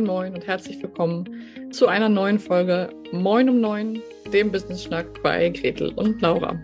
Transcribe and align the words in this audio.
moin 0.00 0.06
moin 0.06 0.34
und 0.34 0.46
herzlich 0.46 0.82
willkommen 0.82 1.28
zu 1.72 1.86
einer 1.86 2.08
neuen 2.08 2.38
Folge 2.38 2.88
Moin 3.12 3.50
um 3.50 3.60
neun, 3.60 4.00
dem 4.32 4.50
Business 4.50 4.84
Schnack 4.84 5.22
bei 5.22 5.50
Gretel 5.50 5.92
und 5.92 6.22
Laura. 6.22 6.58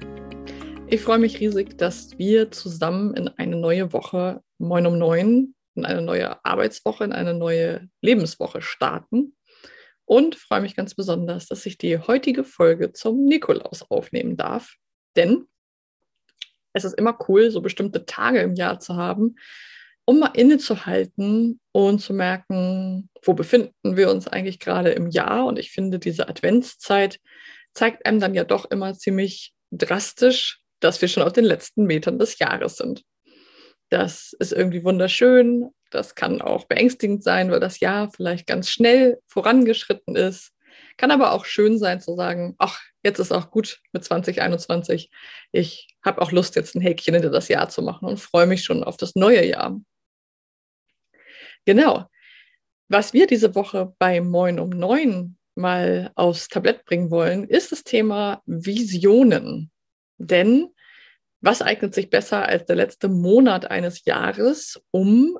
Ich 0.88 1.02
freue 1.02 1.18
mich 1.18 1.38
riesig, 1.38 1.76
dass 1.76 2.16
wir 2.18 2.50
zusammen 2.50 3.12
in 3.14 3.28
eine 3.28 3.56
neue 3.56 3.92
Woche 3.92 4.42
Moin 4.56 4.86
um 4.86 4.96
neun, 4.96 5.54
in 5.74 5.84
eine 5.84 6.00
neue 6.00 6.42
Arbeitswoche, 6.46 7.04
in 7.04 7.12
eine 7.12 7.34
neue 7.34 7.90
Lebenswoche 8.00 8.62
starten. 8.62 9.36
Und 10.06 10.36
freue 10.36 10.62
mich 10.62 10.74
ganz 10.74 10.94
besonders, 10.94 11.46
dass 11.46 11.66
ich 11.66 11.76
die 11.76 11.98
heutige 11.98 12.42
Folge 12.42 12.94
zum 12.94 13.26
Nikolaus 13.26 13.82
aufnehmen 13.90 14.38
darf. 14.38 14.76
Denn 15.14 15.46
es 16.72 16.84
ist 16.84 16.94
immer 16.94 17.18
cool, 17.28 17.50
so 17.50 17.60
bestimmte 17.60 18.06
Tage 18.06 18.40
im 18.40 18.54
Jahr 18.54 18.80
zu 18.80 18.96
haben, 18.96 19.34
um 20.06 20.20
mal 20.20 20.30
innezuhalten 20.34 21.60
und 21.72 21.98
zu 21.98 22.14
merken, 22.14 23.10
wo 23.22 23.34
befinden 23.34 23.96
wir 23.96 24.10
uns 24.10 24.28
eigentlich 24.28 24.60
gerade 24.60 24.90
im 24.90 25.08
Jahr. 25.08 25.44
Und 25.46 25.58
ich 25.58 25.72
finde, 25.72 25.98
diese 25.98 26.28
Adventszeit 26.28 27.18
zeigt 27.74 28.06
einem 28.06 28.20
dann 28.20 28.34
ja 28.34 28.44
doch 28.44 28.70
immer 28.70 28.94
ziemlich 28.94 29.52
drastisch, 29.72 30.60
dass 30.80 31.02
wir 31.02 31.08
schon 31.08 31.24
auf 31.24 31.32
den 31.32 31.44
letzten 31.44 31.84
Metern 31.84 32.18
des 32.18 32.38
Jahres 32.38 32.76
sind. 32.76 33.02
Das 33.90 34.32
ist 34.38 34.52
irgendwie 34.52 34.84
wunderschön. 34.84 35.70
Das 35.90 36.14
kann 36.14 36.40
auch 36.40 36.66
beängstigend 36.66 37.22
sein, 37.22 37.50
weil 37.50 37.60
das 37.60 37.80
Jahr 37.80 38.10
vielleicht 38.10 38.46
ganz 38.46 38.70
schnell 38.70 39.18
vorangeschritten 39.26 40.14
ist. 40.14 40.52
Kann 40.96 41.10
aber 41.10 41.32
auch 41.32 41.44
schön 41.44 41.78
sein 41.78 42.00
zu 42.00 42.14
sagen, 42.14 42.54
ach, 42.58 42.80
jetzt 43.02 43.18
ist 43.18 43.32
auch 43.32 43.50
gut 43.50 43.80
mit 43.92 44.04
2021. 44.04 45.10
Ich 45.52 45.88
habe 46.04 46.22
auch 46.22 46.32
Lust, 46.32 46.54
jetzt 46.54 46.74
ein 46.74 46.80
Häkchen 46.80 47.14
hinter 47.14 47.30
das 47.30 47.48
Jahr 47.48 47.68
zu 47.68 47.82
machen 47.82 48.08
und 48.08 48.20
freue 48.20 48.46
mich 48.46 48.62
schon 48.62 48.84
auf 48.84 48.96
das 48.96 49.14
neue 49.14 49.44
Jahr. 49.44 49.78
Genau. 51.66 52.06
Was 52.88 53.12
wir 53.12 53.26
diese 53.26 53.54
Woche 53.54 53.92
bei 53.98 54.20
Moin 54.20 54.58
um 54.60 54.70
neun 54.70 55.36
mal 55.56 56.12
aufs 56.14 56.48
Tablett 56.48 56.84
bringen 56.84 57.10
wollen, 57.10 57.44
ist 57.44 57.72
das 57.72 57.82
Thema 57.82 58.42
Visionen. 58.46 59.70
Denn 60.18 60.68
was 61.40 61.62
eignet 61.62 61.94
sich 61.94 62.08
besser 62.08 62.46
als 62.46 62.66
der 62.66 62.76
letzte 62.76 63.08
Monat 63.08 63.70
eines 63.70 64.04
Jahres, 64.04 64.80
um 64.90 65.38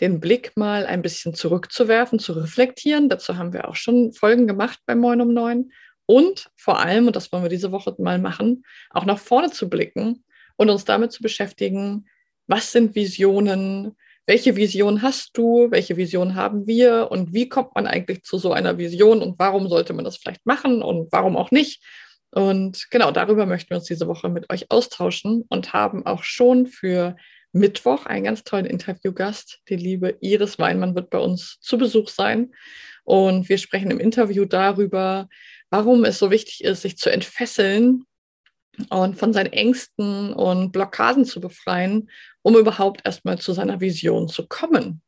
den 0.00 0.20
Blick 0.20 0.56
mal 0.56 0.86
ein 0.86 1.02
bisschen 1.02 1.34
zurückzuwerfen, 1.34 2.18
zu 2.18 2.32
reflektieren? 2.32 3.08
Dazu 3.08 3.36
haben 3.36 3.52
wir 3.52 3.68
auch 3.68 3.76
schon 3.76 4.12
Folgen 4.12 4.46
gemacht 4.46 4.80
bei 4.84 4.94
Moin 4.94 5.20
um 5.20 5.32
neun. 5.32 5.70
Und 6.06 6.50
vor 6.56 6.80
allem, 6.80 7.06
und 7.06 7.16
das 7.16 7.30
wollen 7.30 7.44
wir 7.44 7.50
diese 7.50 7.70
Woche 7.70 7.94
mal 7.98 8.18
machen, 8.18 8.64
auch 8.90 9.04
nach 9.04 9.18
vorne 9.18 9.50
zu 9.50 9.68
blicken 9.68 10.24
und 10.56 10.70
uns 10.70 10.84
damit 10.84 11.12
zu 11.12 11.22
beschäftigen, 11.22 12.06
was 12.46 12.72
sind 12.72 12.94
Visionen, 12.94 13.94
welche 14.28 14.56
Vision 14.56 15.00
hast 15.00 15.38
du, 15.38 15.70
welche 15.70 15.96
Vision 15.96 16.34
haben 16.34 16.66
wir 16.66 17.08
und 17.10 17.32
wie 17.32 17.48
kommt 17.48 17.74
man 17.74 17.86
eigentlich 17.86 18.24
zu 18.24 18.36
so 18.36 18.52
einer 18.52 18.76
Vision 18.76 19.22
und 19.22 19.38
warum 19.38 19.70
sollte 19.70 19.94
man 19.94 20.04
das 20.04 20.18
vielleicht 20.18 20.44
machen 20.44 20.82
und 20.82 21.10
warum 21.10 21.34
auch 21.34 21.50
nicht. 21.50 21.82
Und 22.30 22.90
genau 22.90 23.10
darüber 23.10 23.46
möchten 23.46 23.70
wir 23.70 23.78
uns 23.78 23.86
diese 23.86 24.06
Woche 24.06 24.28
mit 24.28 24.52
euch 24.52 24.70
austauschen 24.70 25.46
und 25.48 25.72
haben 25.72 26.04
auch 26.04 26.24
schon 26.24 26.66
für 26.66 27.16
Mittwoch 27.52 28.04
einen 28.04 28.24
ganz 28.24 28.44
tollen 28.44 28.66
Interviewgast. 28.66 29.60
Die 29.70 29.76
liebe 29.76 30.18
Iris 30.20 30.58
Weinmann 30.58 30.94
wird 30.94 31.08
bei 31.08 31.18
uns 31.18 31.56
zu 31.62 31.78
Besuch 31.78 32.10
sein. 32.10 32.52
Und 33.04 33.48
wir 33.48 33.56
sprechen 33.56 33.90
im 33.90 33.98
Interview 33.98 34.44
darüber, 34.44 35.30
warum 35.70 36.04
es 36.04 36.18
so 36.18 36.30
wichtig 36.30 36.64
ist, 36.64 36.82
sich 36.82 36.98
zu 36.98 37.10
entfesseln 37.10 38.04
und 38.90 39.16
von 39.16 39.32
seinen 39.32 39.54
Ängsten 39.54 40.34
und 40.34 40.70
Blockaden 40.72 41.24
zu 41.24 41.40
befreien, 41.40 42.10
um 42.48 42.56
überhaupt 42.56 43.02
erstmal 43.04 43.38
zu 43.38 43.52
seiner 43.52 43.82
Vision 43.82 44.26
zu 44.26 44.46
kommen, 44.46 45.02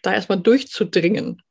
da 0.00 0.14
erstmal 0.14 0.40
durchzudringen. 0.40 1.42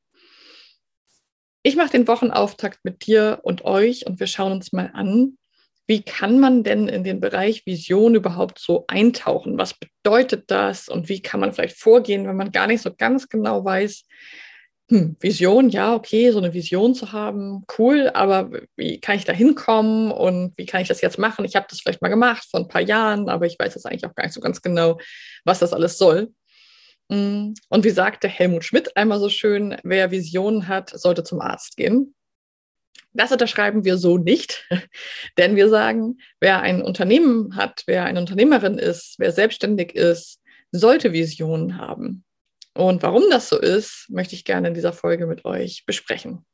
Ich 1.61 1.75
mache 1.75 1.91
den 1.91 2.07
Wochenauftakt 2.07 2.79
mit 2.83 3.06
dir 3.06 3.41
und 3.44 3.63
euch 3.63 4.07
und 4.07 4.19
wir 4.19 4.25
schauen 4.25 4.53
uns 4.53 4.73
mal 4.73 4.89
an, 4.95 5.38
wie 5.85 6.01
kann 6.01 6.39
man 6.39 6.63
denn 6.63 6.88
in 6.88 7.03
den 7.03 7.19
Bereich 7.19 7.63
Vision 7.67 8.16
überhaupt 8.16 8.57
so 8.57 8.85
eintauchen? 8.88 9.59
Was 9.59 9.75
bedeutet 9.75 10.45
das 10.50 10.89
und 10.89 11.09
wie 11.09 11.22
kann 11.22 11.41
man 11.41 11.53
vielleicht 11.53 11.77
vorgehen, 11.77 12.27
wenn 12.27 12.38
man 12.38 12.51
gar 12.51 12.66
nicht 12.66 12.81
so 12.81 12.91
ganz 12.91 13.29
genau 13.29 13.63
weiß, 13.63 14.03
hm, 14.90 15.16
Vision, 15.19 15.69
ja, 15.69 15.96
okay, 15.96 16.31
so 16.31 16.38
eine 16.38 16.53
Vision 16.53 16.94
zu 16.94 17.12
haben, 17.12 17.66
cool, 17.79 18.12
aber 18.13 18.51
wie 18.75 19.00
kann 19.00 19.16
ich 19.16 19.25
da 19.25 19.34
hinkommen 19.34 20.12
und 20.12 20.56
wie 20.57 20.68
kann 20.68 20.81
ich 20.81 20.88
das 20.88 21.01
jetzt 21.01 21.18
machen? 21.18 21.44
Ich 21.44 21.56
habe 21.56 21.66
das 21.68 21.81
vielleicht 21.81 22.03
mal 22.03 22.09
gemacht 22.09 22.47
vor 22.50 22.59
ein 22.59 22.68
paar 22.68 22.81
Jahren, 22.81 23.28
aber 23.28 23.47
ich 23.47 23.57
weiß 23.57 23.74
jetzt 23.74 23.85
eigentlich 23.88 24.06
auch 24.06 24.13
gar 24.13 24.25
nicht 24.25 24.34
so 24.34 24.41
ganz 24.41 24.62
genau, 24.62 25.00
was 25.44 25.59
das 25.59 25.74
alles 25.74 25.97
soll. 25.97 26.31
Hm, 27.12 27.53
und 27.69 27.84
wie 27.84 27.90
sagte 27.90 28.28
Helmut 28.28 28.63
Schmidt 28.63 28.95
einmal 28.97 29.19
so 29.19 29.29
schön, 29.29 29.75
wer 29.84 30.12
Visionen 30.12 30.68
hat, 30.68 30.91
sollte 30.91 31.24
zum 31.24 31.41
Arzt 31.41 31.78
gehen. 31.78 32.13
Das 33.13 33.31
unterschreiben 33.31 33.85
wir 33.85 33.97
so 33.97 34.18
nicht, 34.18 34.68
denn 35.38 35.56
wir 35.56 35.69
sagen, 35.69 36.18
wer 36.40 36.62
ein 36.62 36.81
Unternehmen 36.81 37.56
hat, 37.56 37.84
wer 37.88 38.06
eine 38.06 38.19
Unternehmerin 38.19 38.78
ist, 38.78 39.16
wer 39.19 39.31
selbstständig 39.31 39.95
ist, 39.95 40.41
sollte 40.72 41.13
Visionen 41.13 41.78
haben. 41.78 42.25
Und 42.75 43.03
warum 43.03 43.24
das 43.30 43.50
so 43.50 43.58
ist, 43.58 44.08
möchte 44.09 44.36
ich 44.36 44.44
gerne 44.44 44.68
in 44.68 44.74
dieser 44.74 44.94
Folge 44.94 45.28
mit 45.28 45.46
euch 45.46 45.86
besprechen. 45.86 46.46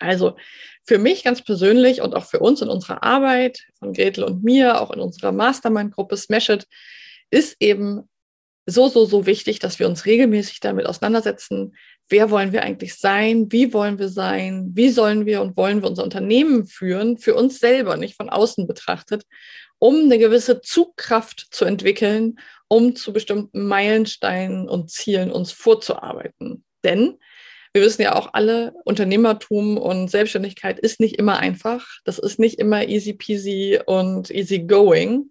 Also 0.00 0.36
für 0.82 0.98
mich 0.98 1.22
ganz 1.22 1.42
persönlich 1.42 2.02
und 2.02 2.14
auch 2.14 2.24
für 2.24 2.40
uns 2.40 2.60
in 2.62 2.68
unserer 2.68 3.02
Arbeit 3.04 3.60
von 3.78 3.92
Gretel 3.92 4.24
und 4.24 4.42
mir, 4.42 4.80
auch 4.80 4.90
in 4.90 5.00
unserer 5.00 5.30
Mastermind-Gruppe 5.32 6.16
Smash 6.16 6.48
It, 6.48 6.66
ist 7.30 7.56
eben 7.60 8.08
so, 8.66 8.88
so, 8.88 9.04
so 9.04 9.26
wichtig, 9.26 9.60
dass 9.60 9.78
wir 9.78 9.86
uns 9.86 10.06
regelmäßig 10.06 10.60
damit 10.60 10.86
auseinandersetzen, 10.86 11.76
wer 12.08 12.30
wollen 12.30 12.52
wir 12.52 12.62
eigentlich 12.62 12.96
sein, 12.96 13.52
wie 13.52 13.72
wollen 13.72 13.98
wir 13.98 14.08
sein, 14.08 14.70
wie 14.72 14.90
sollen 14.90 15.26
wir 15.26 15.42
und 15.42 15.56
wollen 15.56 15.82
wir 15.82 15.88
unser 15.88 16.04
Unternehmen 16.04 16.66
führen, 16.66 17.18
für 17.18 17.34
uns 17.34 17.60
selber, 17.60 17.96
nicht 17.96 18.16
von 18.16 18.30
außen 18.30 18.66
betrachtet, 18.66 19.24
um 19.78 19.96
eine 19.96 20.18
gewisse 20.18 20.60
Zugkraft 20.60 21.46
zu 21.50 21.64
entwickeln 21.64 22.38
um 22.68 22.96
zu 22.96 23.12
bestimmten 23.12 23.66
Meilensteinen 23.66 24.68
und 24.68 24.90
Zielen 24.90 25.30
uns 25.30 25.52
vorzuarbeiten. 25.52 26.64
Denn 26.82 27.18
wir 27.72 27.82
wissen 27.82 28.02
ja 28.02 28.14
auch 28.14 28.30
alle, 28.34 28.72
Unternehmertum 28.84 29.78
und 29.78 30.08
Selbstständigkeit 30.08 30.78
ist 30.78 31.00
nicht 31.00 31.16
immer 31.16 31.38
einfach. 31.38 31.86
Das 32.04 32.18
ist 32.20 32.38
nicht 32.38 32.60
immer 32.60 32.86
easy 32.86 33.14
peasy 33.14 33.80
und 33.84 34.30
easy 34.30 34.60
going. 34.60 35.30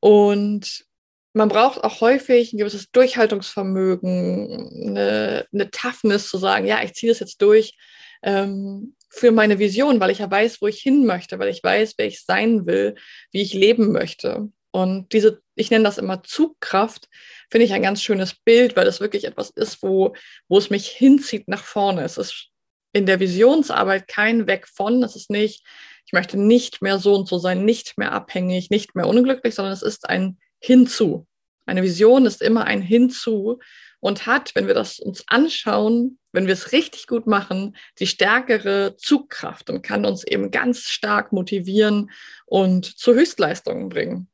Und 0.00 0.86
man 1.34 1.48
braucht 1.48 1.84
auch 1.84 2.00
häufig 2.00 2.52
ein 2.52 2.58
gewisses 2.58 2.90
Durchhaltungsvermögen, 2.90 4.88
eine, 4.88 5.46
eine 5.52 5.70
Toughness 5.70 6.28
zu 6.28 6.38
sagen, 6.38 6.66
ja, 6.66 6.82
ich 6.82 6.94
ziehe 6.94 7.10
das 7.10 7.20
jetzt 7.20 7.42
durch 7.42 7.76
ähm, 8.22 8.94
für 9.10 9.30
meine 9.30 9.58
Vision, 9.58 10.00
weil 10.00 10.10
ich 10.10 10.20
ja 10.20 10.30
weiß, 10.30 10.62
wo 10.62 10.68
ich 10.68 10.80
hin 10.80 11.04
möchte, 11.04 11.38
weil 11.38 11.48
ich 11.48 11.62
weiß, 11.62 11.94
wer 11.98 12.06
ich 12.06 12.24
sein 12.24 12.66
will, 12.66 12.94
wie 13.30 13.42
ich 13.42 13.52
leben 13.52 13.92
möchte. 13.92 14.48
Und 14.74 15.12
diese, 15.12 15.40
ich 15.54 15.70
nenne 15.70 15.84
das 15.84 15.98
immer 15.98 16.24
Zugkraft, 16.24 17.08
finde 17.48 17.64
ich 17.64 17.72
ein 17.74 17.82
ganz 17.82 18.02
schönes 18.02 18.34
Bild, 18.34 18.74
weil 18.74 18.84
das 18.84 18.98
wirklich 18.98 19.22
etwas 19.24 19.50
ist, 19.50 19.84
wo, 19.84 20.16
wo 20.48 20.58
es 20.58 20.68
mich 20.68 20.88
hinzieht 20.88 21.46
nach 21.46 21.62
vorne. 21.62 22.02
Es 22.02 22.18
ist 22.18 22.48
in 22.92 23.06
der 23.06 23.20
Visionsarbeit 23.20 24.08
kein 24.08 24.48
Weg 24.48 24.66
von, 24.66 25.04
es 25.04 25.14
ist 25.14 25.30
nicht, 25.30 25.64
ich 26.06 26.12
möchte 26.12 26.36
nicht 26.36 26.82
mehr 26.82 26.98
so 26.98 27.14
und 27.14 27.28
so 27.28 27.38
sein, 27.38 27.64
nicht 27.64 27.98
mehr 27.98 28.10
abhängig, 28.10 28.68
nicht 28.68 28.96
mehr 28.96 29.06
unglücklich, 29.06 29.54
sondern 29.54 29.72
es 29.72 29.82
ist 29.82 30.08
ein 30.08 30.38
Hinzu. 30.58 31.24
Eine 31.66 31.84
Vision 31.84 32.26
ist 32.26 32.42
immer 32.42 32.64
ein 32.64 32.82
Hinzu 32.82 33.60
und 34.00 34.26
hat, 34.26 34.56
wenn 34.56 34.66
wir 34.66 34.74
das 34.74 34.98
uns 34.98 35.22
anschauen, 35.28 36.18
wenn 36.32 36.48
wir 36.48 36.52
es 36.52 36.72
richtig 36.72 37.06
gut 37.06 37.28
machen, 37.28 37.76
die 38.00 38.08
stärkere 38.08 38.96
Zugkraft 38.96 39.70
und 39.70 39.82
kann 39.82 40.04
uns 40.04 40.24
eben 40.24 40.50
ganz 40.50 40.88
stark 40.88 41.30
motivieren 41.32 42.10
und 42.44 42.86
zu 42.86 43.14
Höchstleistungen 43.14 43.88
bringen. 43.88 44.28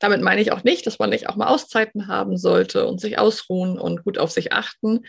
Damit 0.00 0.22
meine 0.22 0.40
ich 0.40 0.50
auch 0.50 0.64
nicht, 0.64 0.86
dass 0.86 0.98
man 0.98 1.10
nicht 1.10 1.28
auch 1.28 1.36
mal 1.36 1.46
Auszeiten 1.46 2.08
haben 2.08 2.36
sollte 2.36 2.86
und 2.86 3.00
sich 3.00 3.18
ausruhen 3.18 3.78
und 3.78 4.02
gut 4.02 4.18
auf 4.18 4.30
sich 4.30 4.52
achten. 4.52 5.06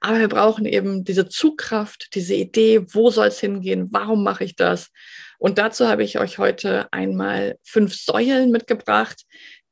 Aber 0.00 0.20
wir 0.20 0.28
brauchen 0.28 0.66
eben 0.66 1.02
diese 1.02 1.28
Zugkraft, 1.28 2.14
diese 2.14 2.34
Idee, 2.34 2.84
wo 2.94 3.10
soll 3.10 3.28
es 3.28 3.40
hingehen, 3.40 3.88
warum 3.90 4.22
mache 4.22 4.44
ich 4.44 4.54
das? 4.54 4.90
Und 5.38 5.58
dazu 5.58 5.88
habe 5.88 6.04
ich 6.04 6.18
euch 6.18 6.38
heute 6.38 6.92
einmal 6.92 7.58
fünf 7.64 7.96
Säulen 7.96 8.50
mitgebracht, 8.50 9.24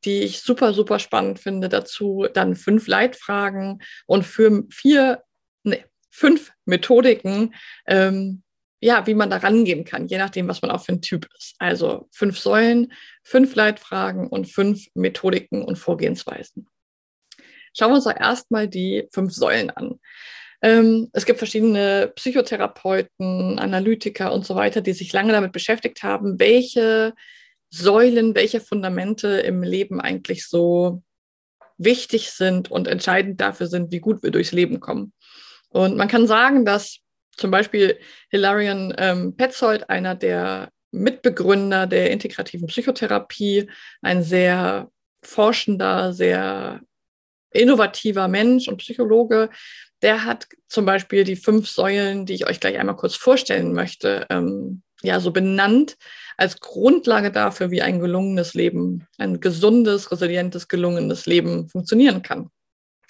die 0.04 0.22
ich 0.22 0.40
super, 0.40 0.72
super 0.72 0.98
spannend 0.98 1.38
finde. 1.38 1.68
Dazu 1.68 2.26
dann 2.32 2.56
fünf 2.56 2.86
Leitfragen 2.86 3.82
und 4.06 4.24
für 4.24 4.64
vier, 4.70 5.22
nee, 5.62 5.84
fünf 6.10 6.52
Methodiken, 6.64 7.54
ähm, 7.86 8.41
ja, 8.82 9.06
wie 9.06 9.14
man 9.14 9.30
da 9.30 9.36
rangehen 9.36 9.84
kann, 9.84 10.08
je 10.08 10.18
nachdem, 10.18 10.48
was 10.48 10.60
man 10.60 10.72
auch 10.72 10.84
für 10.84 10.92
ein 10.92 11.02
Typ 11.02 11.28
ist. 11.38 11.54
Also 11.60 12.08
fünf 12.10 12.38
Säulen, 12.38 12.92
fünf 13.22 13.54
Leitfragen 13.54 14.26
und 14.26 14.48
fünf 14.48 14.86
Methodiken 14.94 15.62
und 15.62 15.76
Vorgehensweisen. 15.76 16.68
Schauen 17.76 17.90
wir 17.90 17.94
uns 17.94 18.04
doch 18.04 18.18
erstmal 18.18 18.66
die 18.66 19.08
fünf 19.12 19.32
Säulen 19.32 19.70
an. 19.70 20.00
Ähm, 20.62 21.10
es 21.12 21.26
gibt 21.26 21.38
verschiedene 21.38 22.12
Psychotherapeuten, 22.16 23.60
Analytiker 23.60 24.32
und 24.32 24.44
so 24.44 24.56
weiter, 24.56 24.80
die 24.80 24.92
sich 24.94 25.12
lange 25.12 25.32
damit 25.32 25.52
beschäftigt 25.52 26.02
haben, 26.02 26.40
welche 26.40 27.14
Säulen, 27.70 28.34
welche 28.34 28.60
Fundamente 28.60 29.28
im 29.28 29.62
Leben 29.62 30.00
eigentlich 30.00 30.48
so 30.48 31.04
wichtig 31.78 32.30
sind 32.30 32.68
und 32.68 32.88
entscheidend 32.88 33.40
dafür 33.40 33.68
sind, 33.68 33.92
wie 33.92 34.00
gut 34.00 34.24
wir 34.24 34.32
durchs 34.32 34.52
Leben 34.52 34.80
kommen. 34.80 35.12
Und 35.68 35.96
man 35.96 36.08
kann 36.08 36.26
sagen, 36.26 36.64
dass 36.64 36.98
zum 37.36 37.50
Beispiel 37.50 37.98
Hilarion 38.30 38.94
ähm, 38.98 39.36
Petzold, 39.36 39.88
einer 39.90 40.14
der 40.14 40.70
Mitbegründer 40.90 41.86
der 41.86 42.10
integrativen 42.10 42.66
Psychotherapie, 42.68 43.70
ein 44.02 44.22
sehr 44.22 44.90
forschender, 45.22 46.12
sehr 46.12 46.80
innovativer 47.50 48.28
Mensch 48.28 48.68
und 48.68 48.78
Psychologe, 48.78 49.50
der 50.02 50.24
hat 50.24 50.48
zum 50.68 50.84
Beispiel 50.84 51.24
die 51.24 51.36
fünf 51.36 51.68
Säulen, 51.68 52.26
die 52.26 52.34
ich 52.34 52.46
euch 52.46 52.60
gleich 52.60 52.78
einmal 52.78 52.96
kurz 52.96 53.14
vorstellen 53.14 53.72
möchte, 53.72 54.26
ähm, 54.30 54.82
ja, 55.02 55.20
so 55.20 55.30
benannt 55.30 55.96
als 56.36 56.60
Grundlage 56.60 57.30
dafür, 57.30 57.70
wie 57.70 57.82
ein 57.82 58.00
gelungenes 58.00 58.54
Leben, 58.54 59.06
ein 59.18 59.40
gesundes, 59.40 60.10
resilientes, 60.10 60.68
gelungenes 60.68 61.26
Leben 61.26 61.68
funktionieren 61.68 62.22
kann. 62.22 62.50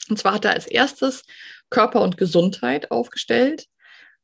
Und 0.09 0.19
zwar 0.19 0.35
hat 0.35 0.45
er 0.45 0.53
als 0.53 0.67
erstes 0.67 1.23
Körper 1.71 2.03
und 2.03 2.17
Gesundheit 2.17 2.91
aufgestellt, 2.91 3.67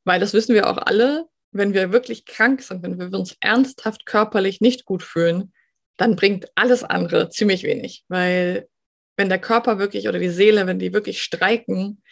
weil 0.09 0.21
das 0.21 0.33
wissen 0.33 0.55
wir 0.55 0.71
auch 0.71 0.79
alle, 0.79 1.27
wenn 1.53 1.75
wir 1.75 1.93
wirklich 1.93 2.25
krank 2.25 2.63
sind, 2.63 2.83
wenn 2.83 2.99
wir 2.99 3.13
uns 3.19 3.37
ernsthaft 3.41 4.07
körperlich 4.07 4.63
nicht 4.63 4.87
gut 4.87 5.03
fühlen, 5.03 5.53
dann 5.99 6.17
bringt 6.17 6.47
alles 6.55 6.83
andere 6.83 7.29
ziemlich 7.29 7.63
wenig, 7.63 8.05
weil 8.09 8.69
wenn 9.19 9.29
der 9.29 9.39
Körper 9.39 9.79
wirklich 9.79 10.09
oder 10.09 10.19
die 10.19 10.31
Seele, 10.31 10.67
wenn 10.67 10.79
die 10.79 10.95
wirklich 10.95 11.23
streiken, 11.23 12.03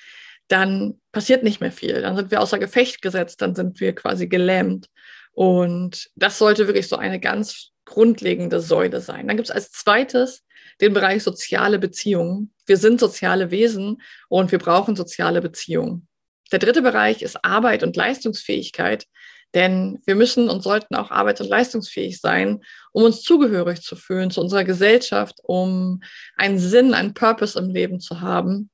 dann 0.48 1.00
passiert 1.10 1.42
nicht 1.42 1.60
mehr 1.62 1.72
viel. 1.72 2.02
Dann 2.02 2.16
sind 2.16 2.30
wir 2.30 2.42
außer 2.42 2.58
Gefecht 2.58 3.00
gesetzt, 3.00 3.40
dann 3.40 3.54
sind 3.54 3.80
wir 3.80 3.94
quasi 3.94 4.26
gelähmt. 4.28 4.88
Und 5.32 6.10
das 6.16 6.36
sollte 6.36 6.66
wirklich 6.66 6.88
so 6.88 6.96
eine 6.96 7.18
ganz 7.18 7.70
grundlegende 7.86 8.60
Säule 8.60 9.00
sein. 9.00 9.26
Dann 9.26 9.36
gibt 9.36 9.48
es 9.48 9.54
als 9.54 9.70
zweites 9.70 10.44
den 10.82 10.92
Bereich 10.92 11.22
soziale 11.22 11.78
Beziehungen. 11.78 12.52
Wir 12.66 12.76
sind 12.76 13.00
soziale 13.00 13.50
Wesen 13.50 14.02
und 14.28 14.52
wir 14.52 14.58
brauchen 14.58 14.96
soziale 14.96 15.40
Beziehungen. 15.40 16.05
Der 16.52 16.58
dritte 16.58 16.82
Bereich 16.82 17.22
ist 17.22 17.44
Arbeit 17.44 17.82
und 17.82 17.96
Leistungsfähigkeit, 17.96 19.06
denn 19.54 20.00
wir 20.06 20.14
müssen 20.14 20.48
und 20.48 20.62
sollten 20.62 20.94
auch 20.94 21.10
arbeits- 21.10 21.40
und 21.40 21.48
leistungsfähig 21.48 22.20
sein, 22.20 22.62
um 22.92 23.04
uns 23.04 23.22
zugehörig 23.22 23.82
zu 23.82 23.96
fühlen 23.96 24.30
zu 24.30 24.40
unserer 24.40 24.64
Gesellschaft, 24.64 25.38
um 25.42 26.02
einen 26.36 26.58
Sinn, 26.58 26.94
einen 26.94 27.14
Purpose 27.14 27.58
im 27.58 27.70
Leben 27.70 28.00
zu 28.00 28.20
haben 28.20 28.70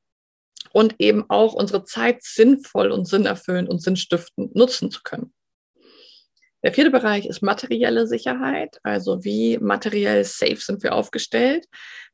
und 0.73 0.97
eben 0.99 1.25
auch 1.29 1.55
unsere 1.55 1.85
Zeit 1.85 2.23
sinnvoll 2.23 2.91
und 2.91 3.07
sinnerfüllend 3.07 3.69
und 3.69 3.83
sinnstiftend 3.83 4.55
nutzen 4.55 4.91
zu 4.91 5.03
können. 5.03 5.33
Der 6.65 6.73
vierte 6.73 6.91
Bereich 6.91 7.27
ist 7.27 7.43
materielle 7.43 8.07
Sicherheit, 8.07 8.79
also 8.85 9.25
wie 9.25 9.59
materiell 9.59 10.25
safe 10.25 10.59
sind 10.59 10.83
wir 10.83 10.95
aufgestellt, 10.95 11.67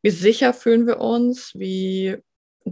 wie 0.03 0.11
sicher 0.11 0.55
fühlen 0.55 0.87
wir 0.87 1.01
uns, 1.01 1.53
wie 1.55 2.17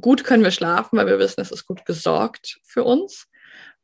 gut 0.00 0.24
können 0.24 0.44
wir 0.44 0.50
schlafen, 0.50 0.98
weil 0.98 1.06
wir 1.06 1.18
wissen, 1.18 1.40
es 1.40 1.50
ist 1.50 1.66
gut 1.66 1.84
gesorgt 1.84 2.58
für 2.64 2.84
uns. 2.84 3.26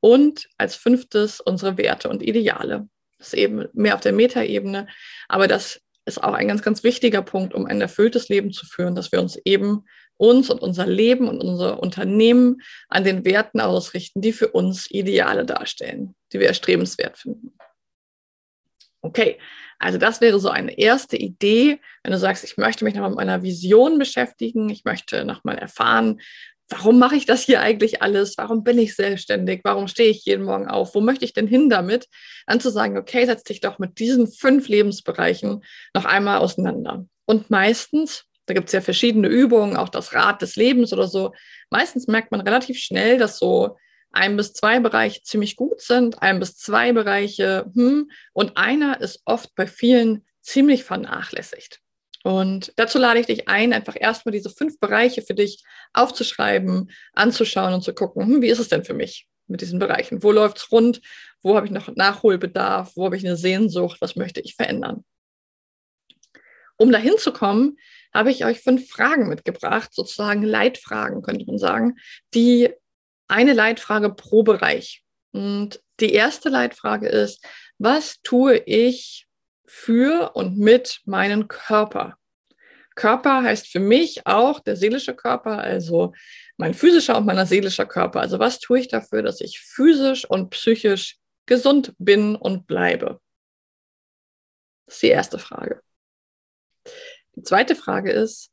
Und 0.01 0.49
als 0.59 0.75
fünftes 0.75 1.41
unsere 1.41 1.77
Werte 1.79 2.09
und 2.09 2.23
Ideale. 2.23 2.89
Das 3.19 3.29
ist 3.29 3.35
eben 3.35 3.69
mehr 3.73 3.95
auf 3.95 4.01
der 4.01 4.13
Metaebene, 4.13 4.89
aber 5.29 5.47
das 5.47 5.81
ist 6.05 6.23
auch 6.23 6.35
ein 6.35 6.49
ganz, 6.49 6.63
ganz 6.63 6.83
wichtiger 6.83 7.23
Punkt, 7.23 7.55
um 7.55 7.67
ein 7.67 7.81
erfülltes 7.81 8.29
Leben 8.29 8.53
zu 8.53 8.67
führen, 8.67 8.97
dass 8.97 9.13
wir 9.13 9.21
uns 9.21 9.39
eben 9.45 9.85
uns 10.17 10.51
und 10.51 10.61
unser 10.61 10.87
Leben 10.87 11.29
und 11.29 11.43
unser 11.43 11.81
Unternehmen 11.81 12.63
an 12.89 13.05
den 13.05 13.25
Werten 13.25 13.61
ausrichten, 13.61 14.21
die 14.21 14.33
für 14.33 14.49
uns 14.49 14.91
Ideale 14.91 15.45
darstellen, 15.45 16.15
die 16.33 16.41
wir 16.41 16.49
erstrebenswert 16.49 17.19
finden. 17.19 17.53
Okay, 19.03 19.39
also 19.81 19.99
das 19.99 20.21
wäre 20.21 20.39
so 20.39 20.49
eine 20.49 20.79
erste 20.79 21.17
Idee, 21.17 21.81
wenn 22.05 22.13
du 22.13 22.19
sagst, 22.19 22.45
ich 22.45 22.57
möchte 22.57 22.85
mich 22.85 22.95
noch 22.95 23.09
mit 23.09 23.17
meiner 23.17 23.43
Vision 23.43 23.99
beschäftigen, 23.99 24.69
ich 24.71 24.85
möchte 24.85 25.25
noch 25.25 25.43
mal 25.43 25.59
erfahren, 25.59 26.21
warum 26.69 27.01
mache 27.01 27.17
ich 27.17 27.27
das 27.27 27.43
hier 27.43 27.61
eigentlich 27.61 28.01
alles? 28.01 28.39
Warum 28.39 28.63
bin 28.63 28.79
ich 28.79 28.95
selbstständig? 28.95 29.61
Warum 29.65 29.89
stehe 29.89 30.09
ich 30.09 30.25
jeden 30.25 30.45
Morgen 30.45 30.69
auf? 30.69 30.95
Wo 30.95 31.01
möchte 31.01 31.25
ich 31.25 31.33
denn 31.33 31.49
hin 31.49 31.69
damit? 31.69 32.09
Dann 32.47 32.61
zu 32.61 32.71
sagen, 32.71 32.97
okay, 32.97 33.27
setz 33.27 33.43
dich 33.43 33.61
doch 33.61 33.79
mit 33.81 33.99
diesen 33.99 34.31
fünf 34.31 34.69
Lebensbereichen 34.69 35.63
noch 35.95 36.05
einmal 36.05 36.39
auseinander. 36.39 37.05
Und 37.27 37.51
meistens, 37.51 38.25
da 38.47 38.55
gibt 38.55 38.69
es 38.69 38.73
ja 38.73 38.81
verschiedene 38.81 39.29
Übungen, 39.29 39.77
auch 39.77 39.89
das 39.89 40.15
Rad 40.15 40.43
des 40.43 40.55
Lebens 40.55 40.93
oder 40.93 41.09
so, 41.09 41.33
meistens 41.71 42.07
merkt 42.07 42.31
man 42.31 42.41
relativ 42.41 42.79
schnell, 42.79 43.19
dass 43.19 43.39
so 43.39 43.77
ein 44.13 44.37
bis 44.37 44.53
zwei 44.53 44.81
Bereiche 44.81 45.23
ziemlich 45.23 45.57
gut 45.57 45.81
sind, 45.81 46.23
ein 46.23 46.39
bis 46.39 46.57
zwei 46.57 46.93
Bereiche, 46.93 47.71
hm, 47.75 48.11
und 48.33 48.57
einer 48.57 49.01
ist 49.01 49.23
oft 49.25 49.55
bei 49.55 49.67
vielen 49.67 50.27
ziemlich 50.41 50.85
vernachlässigt. 50.85 51.81
Und 52.25 52.73
dazu 52.77 52.99
lade 52.99 53.19
ich 53.19 53.27
dich 53.27 53.49
ein, 53.49 53.73
einfach 53.73 53.97
erstmal 53.99 54.33
diese 54.33 54.51
fünf 54.51 54.79
Bereiche 54.79 55.23
für 55.23 55.35
dich 55.35 55.65
aufzuschreiben, 55.93 56.91
anzuschauen 57.15 57.75
und 57.75 57.83
zu 57.83 57.95
gucken, 57.95 58.27
hm, 58.27 58.43
wie 58.43 58.49
ist 58.49 58.61
es 58.61 58.69
denn 58.69 58.85
für 58.85 58.95
mich 58.95 59.29
mit 59.49 59.61
diesen 59.61 59.79
Bereichen? 59.79 60.23
Wo 60.23 60.31
läuft 60.31 60.59
es 60.59 60.71
rund? 60.71 61.01
Wo 61.43 61.57
habe 61.57 61.67
ich 61.67 61.73
noch 61.73 61.89
Nachholbedarf? 61.95 62.93
Wo 62.95 63.05
habe 63.05 63.17
ich 63.17 63.27
eine 63.27 63.37
Sehnsucht? 63.37 64.01
Was 64.01 64.15
möchte 64.15 64.41
ich 64.41 64.55
verändern? 64.55 65.05
Um 66.77 66.93
dahin 66.93 67.19
zu 67.19 67.33
kommen, 67.33 67.77
habe 68.15 68.31
ich 68.31 68.45
euch 68.45 68.61
fünf 68.61 68.89
Fragen 68.89 69.29
mitgebracht, 69.29 69.93
sozusagen 69.93 70.43
Leitfragen, 70.43 71.23
könnte 71.23 71.47
man 71.47 71.59
sagen, 71.59 71.97
die 72.35 72.71
eine 73.33 73.55
Leitfrage 73.55 74.11
pro 74.15 74.43
Bereich. 74.43 75.03
Und 75.33 75.83
die 76.01 76.13
erste 76.13 76.51
Leitfrage 76.51 77.09
ist, 77.09 77.45
was 77.79 78.21
tue 78.23 78.59
ich 78.59 79.27
für 79.65 80.37
und 80.37 80.59
mit 80.59 81.01
meinem 81.07 81.49
Körper? 81.49 82.19
Körper 82.95 83.43
heißt 83.43 83.69
für 83.69 83.81
mich 83.81 84.27
auch 84.27 84.61
der 84.61 84.77
seelische 84.77 85.15
Körper, 85.15 85.59
also 85.59 86.13
mein 86.59 86.75
physischer 86.75 87.17
und 87.17 87.25
mein 87.25 87.47
seelischer 87.47 87.87
Körper. 87.87 88.21
Also 88.21 88.39
was 88.39 88.59
tue 88.59 88.81
ich 88.81 88.89
dafür, 88.89 89.23
dass 89.23 89.41
ich 89.41 89.61
physisch 89.61 90.29
und 90.29 90.51
psychisch 90.51 91.17
gesund 91.47 91.95
bin 91.99 92.37
und 92.37 92.67
bleibe? 92.67 93.19
Das 94.85 94.97
ist 94.97 95.03
die 95.03 95.09
erste 95.09 95.39
Frage. 95.39 95.81
Die 97.35 97.43
zweite 97.43 97.75
Frage 97.75 98.13
ist, 98.13 98.53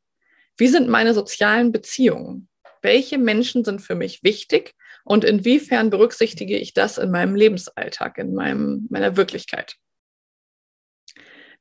wie 0.55 0.69
sind 0.69 0.87
meine 0.87 1.13
sozialen 1.13 1.73
Beziehungen? 1.73 2.48
Welche 2.81 3.17
Menschen 3.17 3.63
sind 3.63 3.81
für 3.81 3.95
mich 3.95 4.23
wichtig 4.23 4.75
und 5.03 5.23
inwiefern 5.23 5.89
berücksichtige 5.89 6.57
ich 6.57 6.73
das 6.73 6.97
in 6.97 7.11
meinem 7.11 7.35
Lebensalltag, 7.35 8.17
in 8.17 8.33
meinem, 8.33 8.87
meiner 8.89 9.17
Wirklichkeit. 9.17 9.75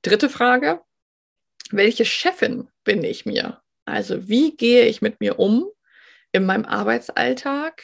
Dritte 0.02 0.28
Frage, 0.28 0.80
welche 1.70 2.04
Chefin 2.04 2.68
bin 2.84 3.02
ich 3.04 3.26
mir? 3.26 3.60
Also 3.84 4.28
wie 4.28 4.56
gehe 4.56 4.86
ich 4.86 5.02
mit 5.02 5.20
mir 5.20 5.38
um 5.38 5.66
in 6.32 6.44
meinem 6.44 6.64
Arbeitsalltag? 6.64 7.82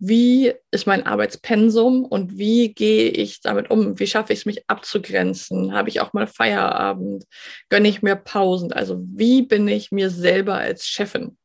Wie 0.00 0.52
ist 0.70 0.86
mein 0.86 1.06
Arbeitspensum 1.06 2.04
und 2.04 2.38
wie 2.38 2.72
gehe 2.72 3.10
ich 3.10 3.40
damit 3.40 3.70
um? 3.70 3.98
Wie 3.98 4.06
schaffe 4.06 4.32
ich 4.32 4.40
es, 4.40 4.46
mich 4.46 4.68
abzugrenzen? 4.68 5.72
Habe 5.72 5.88
ich 5.88 6.00
auch 6.00 6.12
mal 6.12 6.28
Feierabend? 6.28 7.24
Gönne 7.68 7.88
ich 7.88 8.02
mir 8.02 8.14
Pausen? 8.14 8.72
Also 8.72 9.00
wie 9.00 9.42
bin 9.42 9.66
ich 9.66 9.90
mir 9.90 10.10
selber 10.10 10.54
als 10.54 10.86
Chefin? 10.86 11.36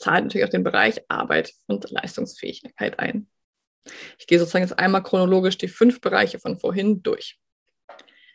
Zahlt 0.00 0.24
natürlich 0.24 0.46
auch 0.46 0.50
den 0.50 0.64
Bereich 0.64 1.02
Arbeit 1.08 1.52
und 1.66 1.90
Leistungsfähigkeit 1.90 2.98
ein. 2.98 3.28
Ich 4.18 4.26
gehe 4.26 4.38
sozusagen 4.38 4.64
jetzt 4.64 4.78
einmal 4.78 5.02
chronologisch 5.02 5.58
die 5.58 5.68
fünf 5.68 6.00
Bereiche 6.00 6.38
von 6.38 6.58
vorhin 6.58 7.02
durch. 7.02 7.38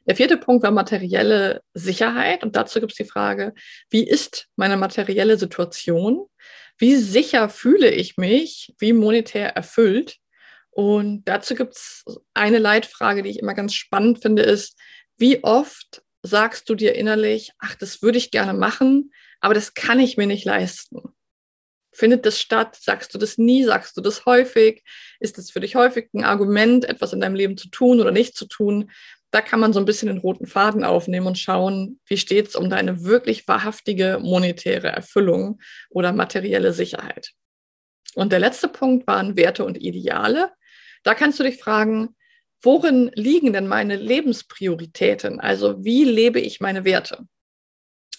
Der 0.07 0.15
vierte 0.15 0.37
Punkt 0.37 0.63
war 0.63 0.71
materielle 0.71 1.61
Sicherheit 1.73 2.43
und 2.43 2.55
dazu 2.55 2.79
gibt 2.79 2.91
es 2.91 2.97
die 2.97 3.09
Frage, 3.09 3.53
wie 3.89 4.07
ist 4.07 4.47
meine 4.55 4.77
materielle 4.77 5.37
Situation? 5.37 6.27
Wie 6.77 6.95
sicher 6.95 7.49
fühle 7.49 7.89
ich 7.89 8.17
mich? 8.17 8.73
Wie 8.77 8.93
monetär 8.93 9.55
erfüllt? 9.55 10.17
Und 10.69 11.23
dazu 11.25 11.55
gibt 11.55 11.75
es 11.75 12.03
eine 12.33 12.59
Leitfrage, 12.59 13.23
die 13.23 13.29
ich 13.29 13.39
immer 13.39 13.53
ganz 13.53 13.73
spannend 13.73 14.21
finde, 14.21 14.43
ist, 14.43 14.77
wie 15.17 15.43
oft 15.43 16.03
sagst 16.21 16.69
du 16.69 16.75
dir 16.75 16.95
innerlich, 16.95 17.51
ach, 17.59 17.75
das 17.75 18.01
würde 18.01 18.17
ich 18.17 18.29
gerne 18.29 18.53
machen, 18.53 19.11
aber 19.39 19.53
das 19.53 19.73
kann 19.73 19.99
ich 19.99 20.17
mir 20.17 20.27
nicht 20.27 20.43
leisten? 20.43 21.14
Findet 21.95 22.25
das 22.25 22.41
statt? 22.41 22.77
Sagst 22.79 23.13
du 23.13 23.17
das 23.17 23.37
nie? 23.37 23.63
Sagst 23.63 23.95
du 23.95 24.01
das 24.01 24.25
häufig? 24.25 24.83
Ist 25.21 25.37
es 25.37 25.49
für 25.49 25.61
dich 25.61 25.75
häufig 25.75 26.09
ein 26.13 26.25
Argument, 26.25 26.83
etwas 26.83 27.13
in 27.13 27.21
deinem 27.21 27.35
Leben 27.35 27.55
zu 27.55 27.69
tun 27.69 28.01
oder 28.01 28.11
nicht 28.11 28.35
zu 28.35 28.47
tun? 28.47 28.91
Da 29.31 29.41
kann 29.41 29.61
man 29.61 29.71
so 29.71 29.79
ein 29.79 29.85
bisschen 29.85 30.09
den 30.09 30.17
roten 30.17 30.45
Faden 30.45 30.83
aufnehmen 30.83 31.27
und 31.27 31.37
schauen, 31.37 32.01
wie 32.05 32.17
steht 32.17 32.49
es 32.49 32.55
um 32.55 32.69
deine 32.69 33.05
wirklich 33.05 33.47
wahrhaftige 33.47 34.19
monetäre 34.21 34.89
Erfüllung 34.89 35.61
oder 35.89 36.11
materielle 36.11 36.73
Sicherheit. 36.73 37.31
Und 38.13 38.33
der 38.33 38.39
letzte 38.39 38.67
Punkt 38.67 39.07
waren 39.07 39.37
Werte 39.37 39.63
und 39.63 39.77
Ideale. 39.77 40.51
Da 41.03 41.15
kannst 41.15 41.39
du 41.39 41.43
dich 41.43 41.59
fragen, 41.59 42.15
worin 42.61 43.09
liegen 43.15 43.53
denn 43.53 43.67
meine 43.67 43.95
Lebensprioritäten? 43.95 45.39
Also 45.39 45.83
wie 45.83 46.03
lebe 46.03 46.41
ich 46.41 46.59
meine 46.59 46.83
Werte? 46.83 47.25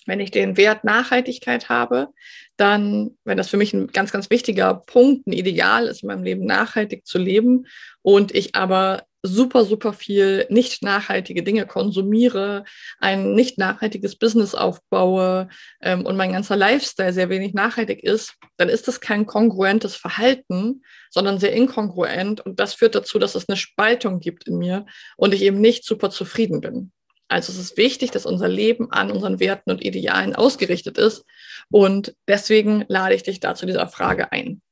Wenn 0.07 0.21
ich 0.21 0.31
den 0.31 0.57
Wert 0.57 0.85
Nachhaltigkeit 0.85 1.69
habe, 1.69 2.09
dann, 2.57 3.17
wenn 3.25 3.37
das 3.37 3.49
für 3.49 3.57
mich 3.57 3.75
ein 3.75 3.89
ganz, 3.89 4.13
ganz 4.13 4.31
wichtiger 4.31 4.75
Punkt, 4.75 5.27
ein 5.27 5.33
Ideal 5.33 5.87
ist, 5.87 6.03
in 6.03 6.09
meinem 6.09 6.23
Leben 6.23 6.47
nachhaltig 6.47 7.07
zu 7.07 7.19
leben 7.19 7.67
und 8.03 8.35
ich 8.35 8.55
aber 8.55 9.03
super, 9.27 9.65
super 9.65 9.93
viel 9.93 10.47
nicht 10.49 10.83
nachhaltige 10.83 11.43
Dinge 11.43 11.67
konsumiere, 11.67 12.65
ein 12.99 13.35
nicht 13.35 13.59
nachhaltiges 13.59 14.17
Business 14.17 14.55
aufbaue 14.55 15.49
ähm, 15.83 16.07
und 16.07 16.17
mein 16.17 16.33
ganzer 16.33 16.57
Lifestyle 16.57 17.13
sehr 17.13 17.29
wenig 17.29 17.55
nachhaltig 17.55 18.03
ist, 18.03 18.35
dann 18.57 18.69
ist 18.69 18.89
das 18.89 19.01
kein 19.01 19.27
kongruentes 19.27 19.97
Verhalten, 19.97 20.83
sondern 21.11 21.39
sehr 21.39 21.53
inkongruent. 21.53 22.41
Und 22.41 22.61
das 22.61 22.75
führt 22.75 22.95
dazu, 22.95 23.19
dass 23.19 23.35
es 23.35 23.49
eine 23.49 23.57
Spaltung 23.57 24.21
gibt 24.21 24.47
in 24.47 24.59
mir 24.59 24.87
und 25.17 25.35
ich 25.35 25.43
eben 25.43 25.61
nicht 25.61 25.85
super 25.85 26.11
zufrieden 26.11 26.61
bin. 26.61 26.93
Also 27.29 27.53
es 27.53 27.59
ist 27.59 27.77
wichtig, 27.77 28.13
dass 28.13 28.27
unser 28.27 28.49
Leben 28.49 28.93
an 28.93 29.11
unseren 29.11 29.41
Werten 29.41 29.71
und 29.71 29.85
Idealen 29.85 30.35
ausgerichtet 30.35 30.97
ist. 30.99 31.25
Und 31.71 32.15
deswegen 32.29 32.85
lade 32.89 33.15
ich 33.15 33.25
dich 33.25 33.41
dazu 33.41 33.67
dieser 33.67 33.89
Frage 33.89 34.31
ein. 34.33 34.63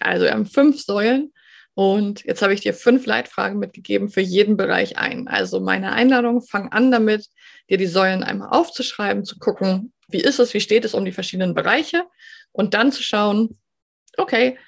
Also 0.00 0.24
wir 0.24 0.32
haben 0.32 0.46
fünf 0.46 0.82
Säulen 0.82 1.32
und 1.74 2.24
jetzt 2.24 2.42
habe 2.42 2.54
ich 2.54 2.60
dir 2.60 2.74
fünf 2.74 3.06
Leitfragen 3.06 3.58
mitgegeben 3.58 4.08
für 4.08 4.20
jeden 4.20 4.56
Bereich 4.56 4.98
ein. 4.98 5.26
Also 5.28 5.60
meine 5.60 5.92
Einladung, 5.92 6.42
fang 6.42 6.70
an 6.70 6.90
damit, 6.90 7.26
dir 7.70 7.78
die 7.78 7.86
Säulen 7.86 8.22
einmal 8.22 8.50
aufzuschreiben, 8.50 9.24
zu 9.24 9.38
gucken, 9.38 9.92
wie 10.08 10.20
ist 10.20 10.38
es, 10.38 10.54
wie 10.54 10.60
steht 10.60 10.84
es 10.84 10.94
um 10.94 11.04
die 11.04 11.12
verschiedenen 11.12 11.54
Bereiche 11.54 12.04
und 12.52 12.74
dann 12.74 12.92
zu 12.92 13.02
schauen, 13.02 13.58
okay, 14.16 14.58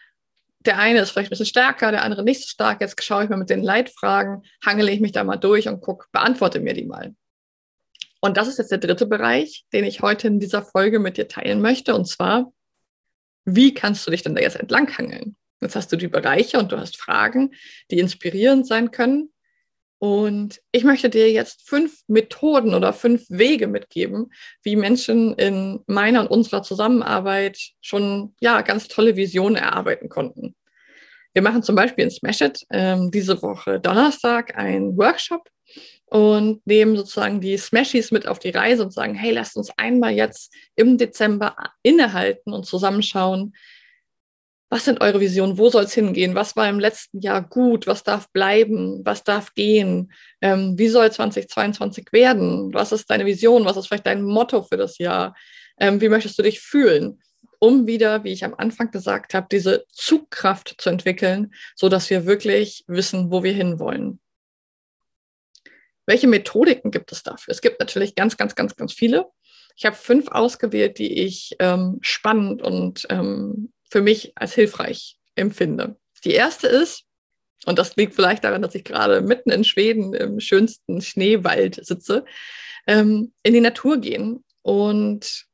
der 0.66 0.78
eine 0.78 1.00
ist 1.00 1.10
vielleicht 1.10 1.28
ein 1.28 1.30
bisschen 1.30 1.46
stärker, 1.46 1.90
der 1.90 2.02
andere 2.02 2.22
nicht 2.22 2.42
so 2.42 2.48
stark. 2.48 2.80
Jetzt 2.80 3.02
schaue 3.02 3.24
ich 3.24 3.30
mal 3.30 3.36
mit 3.36 3.50
den 3.50 3.62
Leitfragen, 3.62 4.42
hangele 4.64 4.90
ich 4.90 5.00
mich 5.00 5.12
da 5.12 5.24
mal 5.24 5.36
durch 5.36 5.68
und 5.68 5.80
gucke, 5.80 6.06
beantworte 6.12 6.60
mir 6.60 6.74
die 6.74 6.84
mal. 6.84 7.14
Und 8.20 8.36
das 8.36 8.48
ist 8.48 8.58
jetzt 8.58 8.70
der 8.70 8.78
dritte 8.78 9.06
Bereich, 9.06 9.66
den 9.72 9.84
ich 9.84 10.02
heute 10.02 10.26
in 10.26 10.40
dieser 10.40 10.62
Folge 10.62 10.98
mit 10.98 11.16
dir 11.16 11.28
teilen 11.28 11.60
möchte. 11.60 11.94
Und 11.94 12.06
zwar, 12.06 12.52
wie 13.44 13.74
kannst 13.74 14.06
du 14.06 14.10
dich 14.10 14.22
denn 14.22 14.34
da 14.34 14.42
jetzt 14.42 14.56
entlanghangeln? 14.56 15.36
Jetzt 15.60 15.76
hast 15.76 15.92
du 15.92 15.96
die 15.96 16.08
Bereiche 16.08 16.58
und 16.58 16.72
du 16.72 16.78
hast 16.78 16.96
Fragen, 16.96 17.54
die 17.90 17.98
inspirierend 17.98 18.66
sein 18.66 18.90
können. 18.90 19.32
Und 19.98 20.60
ich 20.72 20.84
möchte 20.84 21.08
dir 21.08 21.30
jetzt 21.30 21.66
fünf 21.66 22.00
Methoden 22.06 22.74
oder 22.74 22.92
fünf 22.92 23.24
Wege 23.28 23.66
mitgeben, 23.66 24.30
wie 24.62 24.76
Menschen 24.76 25.34
in 25.34 25.80
meiner 25.86 26.20
und 26.20 26.26
unserer 26.26 26.62
Zusammenarbeit 26.62 27.58
schon 27.80 28.34
ja 28.40 28.60
ganz 28.60 28.88
tolle 28.88 29.16
Visionen 29.16 29.56
erarbeiten 29.56 30.08
konnten. 30.08 30.54
Wir 31.32 31.42
machen 31.42 31.62
zum 31.62 31.76
Beispiel 31.76 32.04
in 32.04 32.10
Smash 32.10 32.40
It 32.42 32.66
ähm, 32.70 33.10
diese 33.10 33.40
Woche 33.42 33.80
Donnerstag 33.80 34.56
einen 34.56 34.96
Workshop 34.96 35.48
und 36.06 36.64
nehmen 36.66 36.96
sozusagen 36.96 37.40
die 37.40 37.58
Smashies 37.58 38.10
mit 38.12 38.28
auf 38.28 38.38
die 38.38 38.50
Reise 38.50 38.84
und 38.84 38.92
sagen, 38.92 39.14
hey, 39.14 39.32
lasst 39.32 39.56
uns 39.56 39.70
einmal 39.76 40.12
jetzt 40.12 40.52
im 40.76 40.98
Dezember 40.98 41.56
innehalten 41.82 42.52
und 42.52 42.64
zusammenschauen, 42.64 43.54
was 44.68 44.84
sind 44.84 45.00
eure 45.00 45.20
Visionen? 45.20 45.58
Wo 45.58 45.70
soll 45.70 45.84
es 45.84 45.94
hingehen? 45.94 46.34
Was 46.34 46.56
war 46.56 46.68
im 46.68 46.80
letzten 46.80 47.20
Jahr 47.20 47.42
gut? 47.42 47.86
Was 47.86 48.02
darf 48.02 48.28
bleiben? 48.32 49.00
Was 49.04 49.22
darf 49.22 49.54
gehen? 49.54 50.12
Ähm, 50.40 50.76
wie 50.76 50.88
soll 50.88 51.10
2022 51.10 52.12
werden? 52.12 52.74
Was 52.74 52.90
ist 52.90 53.08
deine 53.08 53.26
Vision? 53.26 53.64
Was 53.64 53.76
ist 53.76 53.86
vielleicht 53.86 54.06
dein 54.06 54.22
Motto 54.22 54.62
für 54.62 54.76
das 54.76 54.98
Jahr? 54.98 55.36
Ähm, 55.78 56.00
wie 56.00 56.08
möchtest 56.08 56.38
du 56.38 56.42
dich 56.42 56.60
fühlen? 56.60 57.22
Um 57.60 57.86
wieder, 57.86 58.24
wie 58.24 58.32
ich 58.32 58.44
am 58.44 58.54
Anfang 58.54 58.90
gesagt 58.90 59.34
habe, 59.34 59.46
diese 59.50 59.84
Zugkraft 59.88 60.74
zu 60.78 60.90
entwickeln, 60.90 61.54
so 61.76 61.88
dass 61.88 62.10
wir 62.10 62.26
wirklich 62.26 62.84
wissen, 62.88 63.30
wo 63.30 63.44
wir 63.44 63.52
hinwollen. 63.52 64.20
Welche 66.06 66.26
Methodiken 66.26 66.90
gibt 66.90 67.12
es 67.12 67.22
dafür? 67.22 67.52
Es 67.52 67.60
gibt 67.60 67.80
natürlich 67.80 68.14
ganz, 68.14 68.36
ganz, 68.36 68.54
ganz, 68.54 68.74
ganz 68.74 68.92
viele. 68.92 69.26
Ich 69.76 69.86
habe 69.86 69.96
fünf 69.96 70.28
ausgewählt, 70.28 70.98
die 70.98 71.20
ich 71.20 71.54
ähm, 71.58 71.98
spannend 72.00 72.62
und 72.62 73.06
ähm, 73.10 73.72
für 73.90 74.00
mich 74.00 74.32
als 74.34 74.54
hilfreich 74.54 75.18
empfinde. 75.34 75.96
Die 76.24 76.32
erste 76.32 76.66
ist, 76.66 77.04
und 77.66 77.78
das 77.78 77.96
liegt 77.96 78.14
vielleicht 78.14 78.44
daran, 78.44 78.62
dass 78.62 78.74
ich 78.74 78.84
gerade 78.84 79.20
mitten 79.20 79.50
in 79.50 79.64
Schweden 79.64 80.14
im 80.14 80.40
schönsten 80.40 81.00
Schneewald 81.00 81.84
sitze, 81.84 82.24
ähm, 82.86 83.32
in 83.42 83.54
die 83.54 83.60
Natur 83.60 83.98
gehen 83.98 84.44
und 84.62 85.46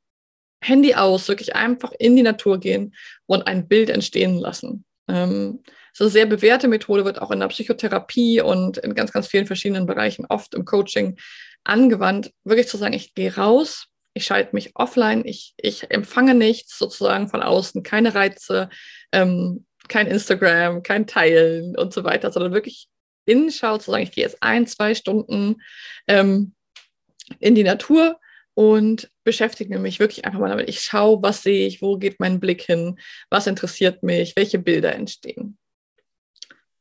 Handy 0.61 0.95
aus, 0.95 1.29
wirklich 1.29 1.57
einfach 1.57 1.93
in 1.99 2.17
die 2.17 2.23
Natur 2.23 2.61
gehen 2.61 2.95
und 3.27 3.47
ein 3.47 3.69
Bild 3.69 3.91
entstehen 3.91 4.39
lassen. 4.39 4.85
Ähm, 5.09 5.63
eine 5.99 6.09
sehr 6.09 6.27
bewährte 6.27 6.69
Methode, 6.69 7.05
wird 7.05 7.21
auch 7.21 7.31
in 7.31 7.41
der 7.41 7.49
Psychotherapie 7.49 8.41
und 8.41 8.79
in 8.79 8.95
ganz, 8.95 9.13
ganz 9.13 9.27
vielen 9.27 9.47
verschiedenen 9.47 9.87
Bereichen, 9.87 10.27
oft 10.29 10.55
im 10.55 10.65
Coaching, 10.65 11.19
angewandt. 11.65 12.33
Wirklich 12.45 12.69
zu 12.69 12.77
sagen, 12.77 12.95
ich 12.95 13.15
gehe 13.15 13.35
raus, 13.35 13.89
ich 14.15 14.25
schalte 14.25 14.55
mich 14.55 14.73
offline, 14.75 15.25
ich, 15.25 15.55
ich 15.57 15.91
empfange 15.91 16.35
nichts 16.35 16.79
sozusagen 16.79 17.29
von 17.29 17.43
außen, 17.43 17.83
keine 17.83 18.15
Reize, 18.15 18.69
ähm, 19.13 19.67
kein 19.89 20.07
Instagram, 20.07 20.83
kein 20.83 21.07
Teilen 21.07 21.77
und 21.77 21.93
so 21.93 22.05
weiter, 22.05 22.31
sondern 22.31 22.53
wirklich 22.53 22.89
Innenschau 23.25 23.79
zu 23.79 23.91
sagen, 23.91 24.03
ich 24.03 24.13
gehe 24.13 24.25
jetzt 24.25 24.43
ein, 24.43 24.67
zwei 24.67 24.95
Stunden 24.95 25.63
ähm, 26.09 26.55
in 27.39 27.55
die 27.55 27.65
Natur 27.65 28.19
und 28.55 29.11
beschäftige 29.25 29.79
mich 29.79 29.99
wirklich 29.99 30.25
einfach 30.25 30.41
mal 30.41 30.51
damit. 30.51 30.69
Ich 30.69 30.81
schaue, 30.81 31.23
was 31.23 31.43
sehe 31.43 31.67
ich, 31.67 31.81
wo 31.81 31.97
geht 31.97 32.21
mein 32.21 32.41
Blick 32.41 32.63
hin, 32.63 32.99
was 33.31 33.47
interessiert 33.47 34.03
mich, 34.03 34.37
welche 34.37 34.59
Bilder 34.59 34.95
entstehen. 34.95 35.59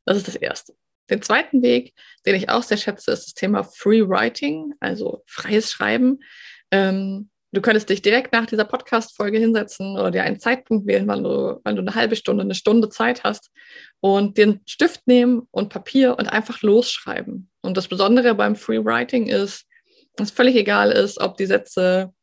Das 0.06 0.18
ist 0.18 0.28
das 0.28 0.36
Erste. 0.36 0.74
Den 1.10 1.22
zweiten 1.22 1.62
Weg, 1.62 1.94
den 2.26 2.36
ich 2.36 2.50
auch 2.50 2.64
sehr 2.64 2.78
schätze, 2.78 3.12
ist 3.12 3.26
das 3.26 3.34
Thema 3.34 3.64
Free 3.64 4.02
Writing, 4.02 4.74
also 4.80 5.24
freies 5.26 5.72
Schreiben. 5.72 6.20
Ähm, 6.72 7.30
du 7.52 7.62
könntest 7.62 7.90
dich 7.90 8.02
direkt 8.02 8.34
nach 8.34 8.46
dieser 8.46 8.66
Podcast-Folge 8.66 9.38
hinsetzen 9.38 9.98
oder 9.98 10.12
dir 10.12 10.24
einen 10.24 10.40
Zeitpunkt 10.40 10.88
wählen, 10.88 11.08
wann 11.08 11.24
du, 11.24 11.60
wann 11.64 11.76
du 11.76 11.82
eine 11.82 11.96
halbe 11.96 12.16
Stunde, 12.16 12.44
eine 12.44 12.56
Stunde 12.56 12.90
Zeit 12.90 13.24
hast 13.24 13.52
und 14.00 14.38
den 14.38 14.62
Stift 14.66 15.06
nehmen 15.06 15.48
und 15.52 15.70
Papier 15.70 16.18
und 16.18 16.28
einfach 16.28 16.62
losschreiben. 16.62 17.50
Und 17.62 17.78
das 17.78 17.88
Besondere 17.88 18.36
beim 18.36 18.56
Free 18.56 18.84
Writing 18.84 19.28
ist, 19.28 19.66
dass 20.16 20.30
es 20.30 20.36
völlig 20.36 20.56
egal 20.56 20.92
ist, 20.92 21.20
ob 21.20 21.38
die 21.38 21.46
Sätze 21.46 22.14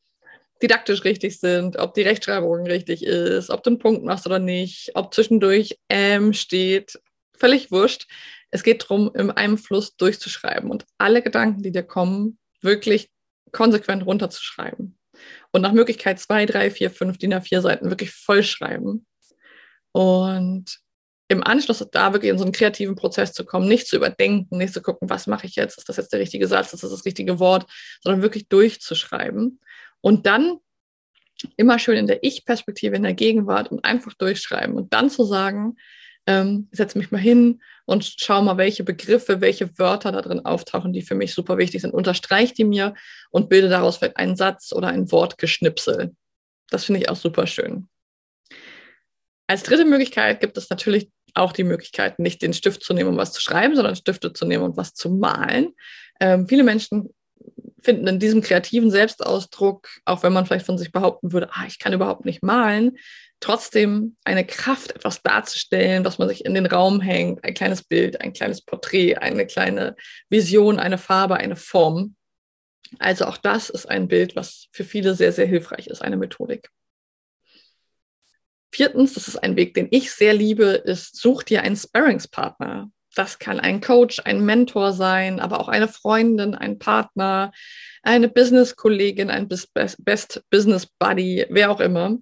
didaktisch 0.62 1.04
richtig 1.04 1.38
sind, 1.38 1.78
ob 1.78 1.94
die 1.94 2.02
Rechtschreibung 2.02 2.66
richtig 2.66 3.04
ist, 3.04 3.50
ob 3.50 3.62
du 3.62 3.70
einen 3.70 3.78
Punkt 3.78 4.04
machst 4.04 4.26
oder 4.26 4.38
nicht, 4.38 4.90
ob 4.94 5.14
zwischendurch 5.14 5.78
ähm 5.88 6.32
steht, 6.32 6.98
völlig 7.36 7.70
wurscht. 7.70 8.06
Es 8.50 8.62
geht 8.62 8.82
darum, 8.82 9.10
in 9.14 9.30
einem 9.30 9.58
Fluss 9.58 9.96
durchzuschreiben 9.96 10.70
und 10.70 10.84
alle 10.96 11.22
Gedanken, 11.22 11.62
die 11.62 11.70
dir 11.70 11.82
kommen, 11.82 12.38
wirklich 12.60 13.10
konsequent 13.52 14.04
runterzuschreiben. 14.04 14.98
Und 15.50 15.62
nach 15.62 15.72
Möglichkeit 15.72 16.20
zwei, 16.20 16.46
drei, 16.46 16.70
vier, 16.70 16.90
fünf 16.90 17.18
DIN 17.18 17.34
A4 17.34 17.60
Seiten 17.60 17.90
wirklich 17.90 18.12
vollschreiben. 18.12 19.06
Und 19.92 20.78
im 21.28 21.42
Anschluss 21.42 21.86
da 21.92 22.12
wirklich 22.12 22.30
in 22.30 22.38
so 22.38 22.44
einen 22.44 22.52
kreativen 22.52 22.94
Prozess 22.94 23.32
zu 23.32 23.44
kommen, 23.44 23.68
nicht 23.68 23.86
zu 23.86 23.96
überdenken, 23.96 24.56
nicht 24.56 24.72
zu 24.72 24.80
gucken, 24.80 25.10
was 25.10 25.26
mache 25.26 25.46
ich 25.46 25.56
jetzt, 25.56 25.76
ist 25.76 25.88
das 25.88 25.98
jetzt 25.98 26.12
der 26.12 26.20
richtige 26.20 26.46
Satz, 26.46 26.72
ist 26.72 26.82
das 26.82 26.90
das 26.90 27.04
richtige 27.04 27.38
Wort, 27.38 27.70
sondern 28.02 28.22
wirklich 28.22 28.48
durchzuschreiben. 28.48 29.60
Und 30.00 30.26
dann 30.26 30.58
immer 31.56 31.78
schön 31.78 31.96
in 31.96 32.06
der 32.06 32.24
Ich-Perspektive, 32.24 32.96
in 32.96 33.02
der 33.02 33.14
Gegenwart 33.14 33.70
und 33.70 33.84
einfach 33.84 34.14
durchschreiben 34.14 34.74
und 34.74 34.92
dann 34.92 35.10
zu 35.10 35.24
sagen, 35.24 35.76
ähm, 36.28 36.68
setze 36.72 36.98
mich 36.98 37.10
mal 37.10 37.18
hin 37.18 37.62
und 37.86 38.04
schau 38.18 38.42
mal, 38.42 38.58
welche 38.58 38.84
Begriffe, 38.84 39.40
welche 39.40 39.78
Wörter 39.78 40.12
da 40.12 40.20
drin 40.20 40.44
auftauchen, 40.44 40.92
die 40.92 41.00
für 41.00 41.14
mich 41.14 41.32
super 41.32 41.56
wichtig 41.56 41.80
sind. 41.80 41.94
Unterstreich 41.94 42.52
die 42.52 42.64
mir 42.64 42.94
und 43.30 43.48
bilde 43.48 43.70
daraus 43.70 43.96
vielleicht 43.96 44.18
einen 44.18 44.36
Satz 44.36 44.74
oder 44.74 44.88
ein 44.88 45.10
Wortgeschnipsel. 45.10 46.14
Das 46.68 46.84
finde 46.84 47.00
ich 47.00 47.08
auch 47.08 47.16
super 47.16 47.46
schön. 47.46 47.88
Als 49.46 49.62
dritte 49.62 49.86
Möglichkeit 49.86 50.40
gibt 50.40 50.58
es 50.58 50.68
natürlich 50.68 51.10
auch 51.32 51.54
die 51.54 51.64
Möglichkeit, 51.64 52.18
nicht 52.18 52.42
den 52.42 52.52
Stift 52.52 52.82
zu 52.82 52.92
nehmen, 52.92 53.08
um 53.08 53.16
was 53.16 53.32
zu 53.32 53.40
schreiben, 53.40 53.74
sondern 53.74 53.96
Stifte 53.96 54.34
zu 54.34 54.44
nehmen 54.44 54.64
und 54.64 54.76
was 54.76 54.92
zu 54.92 55.08
malen. 55.08 55.72
Ähm, 56.20 56.46
viele 56.46 56.62
Menschen 56.62 57.08
finden 57.80 58.06
in 58.06 58.18
diesem 58.18 58.42
kreativen 58.42 58.90
Selbstausdruck, 58.90 59.88
auch 60.04 60.22
wenn 60.22 60.34
man 60.34 60.44
vielleicht 60.44 60.66
von 60.66 60.76
sich 60.76 60.92
behaupten 60.92 61.32
würde, 61.32 61.48
ah, 61.52 61.64
ich 61.66 61.78
kann 61.78 61.94
überhaupt 61.94 62.26
nicht 62.26 62.42
malen, 62.42 62.98
trotzdem 63.40 64.16
eine 64.24 64.44
Kraft, 64.44 64.90
etwas 64.92 65.22
darzustellen, 65.22 66.04
was 66.04 66.18
man 66.18 66.28
sich 66.28 66.44
in 66.44 66.54
den 66.54 66.66
Raum 66.66 67.00
hängt, 67.00 67.44
ein 67.44 67.54
kleines 67.54 67.82
Bild, 67.82 68.20
ein 68.20 68.32
kleines 68.32 68.62
Porträt, 68.62 69.16
eine 69.16 69.46
kleine 69.46 69.96
Vision, 70.28 70.78
eine 70.78 70.98
Farbe, 70.98 71.36
eine 71.36 71.56
Form. 71.56 72.16
Also 72.98 73.26
auch 73.26 73.36
das 73.36 73.70
ist 73.70 73.86
ein 73.86 74.08
Bild, 74.08 74.34
was 74.34 74.68
für 74.72 74.84
viele 74.84 75.14
sehr, 75.14 75.32
sehr 75.32 75.46
hilfreich 75.46 75.86
ist, 75.86 76.02
eine 76.02 76.16
Methodik. 76.16 76.68
Viertens, 78.70 79.14
das 79.14 79.28
ist 79.28 79.36
ein 79.36 79.56
Weg, 79.56 79.74
den 79.74 79.88
ich 79.90 80.10
sehr 80.12 80.34
liebe, 80.34 80.64
ist, 80.64 81.16
such 81.16 81.42
dir 81.42 81.62
einen 81.62 81.76
Sparringspartner. 81.76 82.90
Das 83.14 83.38
kann 83.38 83.58
ein 83.58 83.80
Coach, 83.80 84.20
ein 84.24 84.44
Mentor 84.44 84.92
sein, 84.92 85.40
aber 85.40 85.60
auch 85.60 85.68
eine 85.68 85.88
Freundin, 85.88 86.54
ein 86.54 86.78
Partner, 86.78 87.52
eine 88.02 88.28
Business-Kollegin, 88.28 89.30
ein 89.30 89.48
Best 89.48 90.42
Business 90.50 90.86
Buddy, 90.98 91.46
wer 91.48 91.70
auch 91.70 91.80
immer 91.80 92.18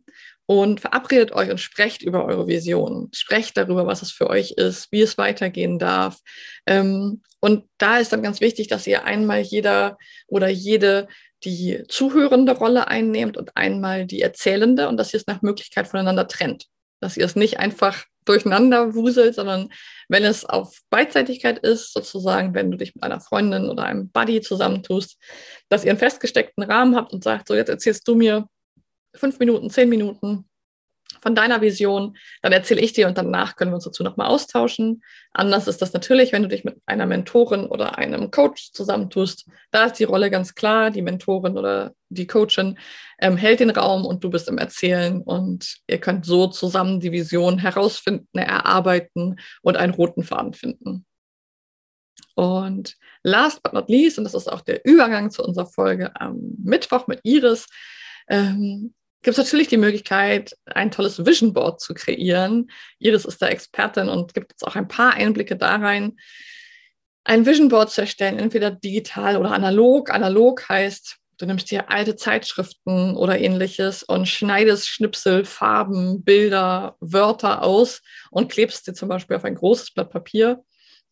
und 0.46 0.80
verabredet 0.80 1.32
euch 1.32 1.50
und 1.50 1.58
sprecht 1.58 2.02
über 2.02 2.24
eure 2.24 2.46
Vision. 2.46 3.10
Sprecht 3.12 3.56
darüber, 3.56 3.86
was 3.86 4.02
es 4.02 4.12
für 4.12 4.30
euch 4.30 4.52
ist, 4.52 4.90
wie 4.92 5.02
es 5.02 5.18
weitergehen 5.18 5.78
darf. 5.78 6.18
Ähm, 6.66 7.22
und 7.40 7.64
da 7.78 7.98
ist 7.98 8.12
dann 8.12 8.22
ganz 8.22 8.40
wichtig, 8.40 8.68
dass 8.68 8.86
ihr 8.86 9.04
einmal 9.04 9.40
jeder 9.40 9.98
oder 10.26 10.48
jede 10.48 11.08
die 11.44 11.82
zuhörende 11.88 12.52
Rolle 12.52 12.88
einnehmt 12.88 13.36
und 13.36 13.56
einmal 13.56 14.06
die 14.06 14.22
erzählende 14.22 14.88
und 14.88 14.96
dass 14.96 15.12
ihr 15.12 15.20
es 15.20 15.26
nach 15.26 15.42
Möglichkeit 15.42 15.88
voneinander 15.88 16.28
trennt. 16.28 16.66
Dass 17.00 17.16
ihr 17.16 17.24
es 17.26 17.36
nicht 17.36 17.58
einfach 17.58 18.04
durcheinander 18.24 18.94
wuselt, 18.94 19.34
sondern 19.34 19.68
wenn 20.08 20.24
es 20.24 20.44
auf 20.44 20.80
Beidseitigkeit 20.90 21.58
ist, 21.58 21.92
sozusagen, 21.92 22.54
wenn 22.54 22.70
du 22.70 22.76
dich 22.76 22.94
mit 22.94 23.04
einer 23.04 23.20
Freundin 23.20 23.68
oder 23.68 23.84
einem 23.84 24.10
Buddy 24.10 24.40
zusammentust, 24.40 25.16
dass 25.68 25.84
ihr 25.84 25.90
einen 25.90 25.98
festgesteckten 25.98 26.64
Rahmen 26.64 26.96
habt 26.96 27.12
und 27.12 27.22
sagt, 27.22 27.48
so 27.48 27.54
jetzt 27.54 27.68
erzählst 27.68 28.08
du 28.08 28.14
mir 28.14 28.48
fünf 29.16 29.38
Minuten, 29.38 29.70
zehn 29.70 29.88
Minuten, 29.88 30.46
von 31.20 31.34
deiner 31.34 31.60
Vision, 31.60 32.16
dann 32.42 32.52
erzähle 32.52 32.80
ich 32.80 32.92
dir 32.92 33.06
und 33.08 33.18
danach 33.18 33.56
können 33.56 33.70
wir 33.70 33.76
uns 33.76 33.84
dazu 33.84 34.02
nochmal 34.02 34.28
austauschen. 34.28 35.02
Anders 35.32 35.66
ist 35.66 35.82
das 35.82 35.92
natürlich, 35.92 36.32
wenn 36.32 36.42
du 36.42 36.48
dich 36.48 36.64
mit 36.64 36.80
einer 36.86 37.06
Mentorin 37.06 37.66
oder 37.66 37.98
einem 37.98 38.30
Coach 38.30 38.72
zusammentust. 38.72 39.48
Da 39.70 39.86
ist 39.86 39.94
die 39.94 40.04
Rolle 40.04 40.30
ganz 40.30 40.54
klar, 40.54 40.90
die 40.90 41.02
Mentorin 41.02 41.58
oder 41.58 41.92
die 42.08 42.26
Coachin 42.26 42.78
ähm, 43.18 43.36
hält 43.36 43.60
den 43.60 43.70
Raum 43.70 44.04
und 44.04 44.22
du 44.22 44.30
bist 44.30 44.48
im 44.48 44.58
Erzählen 44.58 45.20
und 45.20 45.78
ihr 45.88 45.98
könnt 45.98 46.24
so 46.24 46.46
zusammen 46.46 47.00
die 47.00 47.12
Vision 47.12 47.58
herausfinden, 47.58 48.38
erarbeiten 48.38 49.36
und 49.62 49.76
einen 49.76 49.94
roten 49.94 50.22
Faden 50.22 50.52
finden. 50.52 51.06
Und 52.34 52.96
last 53.22 53.62
but 53.62 53.72
not 53.72 53.88
least, 53.88 54.18
und 54.18 54.24
das 54.24 54.34
ist 54.34 54.52
auch 54.52 54.60
der 54.60 54.84
Übergang 54.84 55.30
zu 55.30 55.42
unserer 55.42 55.66
Folge 55.66 56.14
am 56.20 56.38
Mittwoch 56.62 57.06
mit 57.06 57.20
Iris, 57.22 57.66
ähm, 58.28 58.94
gibt 59.22 59.38
es 59.38 59.44
natürlich 59.44 59.68
die 59.68 59.76
Möglichkeit, 59.76 60.56
ein 60.66 60.90
tolles 60.90 61.24
Vision 61.24 61.52
Board 61.52 61.80
zu 61.80 61.94
kreieren. 61.94 62.70
Iris 62.98 63.24
ist 63.24 63.42
da 63.42 63.48
Expertin 63.48 64.08
und 64.08 64.34
gibt 64.34 64.52
jetzt 64.52 64.66
auch 64.66 64.76
ein 64.76 64.88
paar 64.88 65.14
Einblicke 65.14 65.56
da 65.56 65.76
rein, 65.76 66.16
ein 67.24 67.44
Vision 67.44 67.68
Board 67.68 67.90
zu 67.90 68.02
erstellen, 68.02 68.38
entweder 68.38 68.70
digital 68.70 69.36
oder 69.36 69.50
analog. 69.50 70.10
Analog 70.10 70.68
heißt, 70.68 71.16
du 71.38 71.46
nimmst 71.46 71.70
dir 71.70 71.90
alte 71.90 72.14
Zeitschriften 72.14 73.16
oder 73.16 73.38
ähnliches 73.38 74.04
und 74.04 74.28
schneidest 74.28 74.88
Schnipsel, 74.88 75.44
Farben, 75.44 76.22
Bilder, 76.22 76.96
Wörter 77.00 77.62
aus 77.62 78.02
und 78.30 78.50
klebst 78.50 78.84
sie 78.84 78.94
zum 78.94 79.08
Beispiel 79.08 79.36
auf 79.36 79.44
ein 79.44 79.56
großes 79.56 79.92
Blatt 79.92 80.10
Papier 80.10 80.62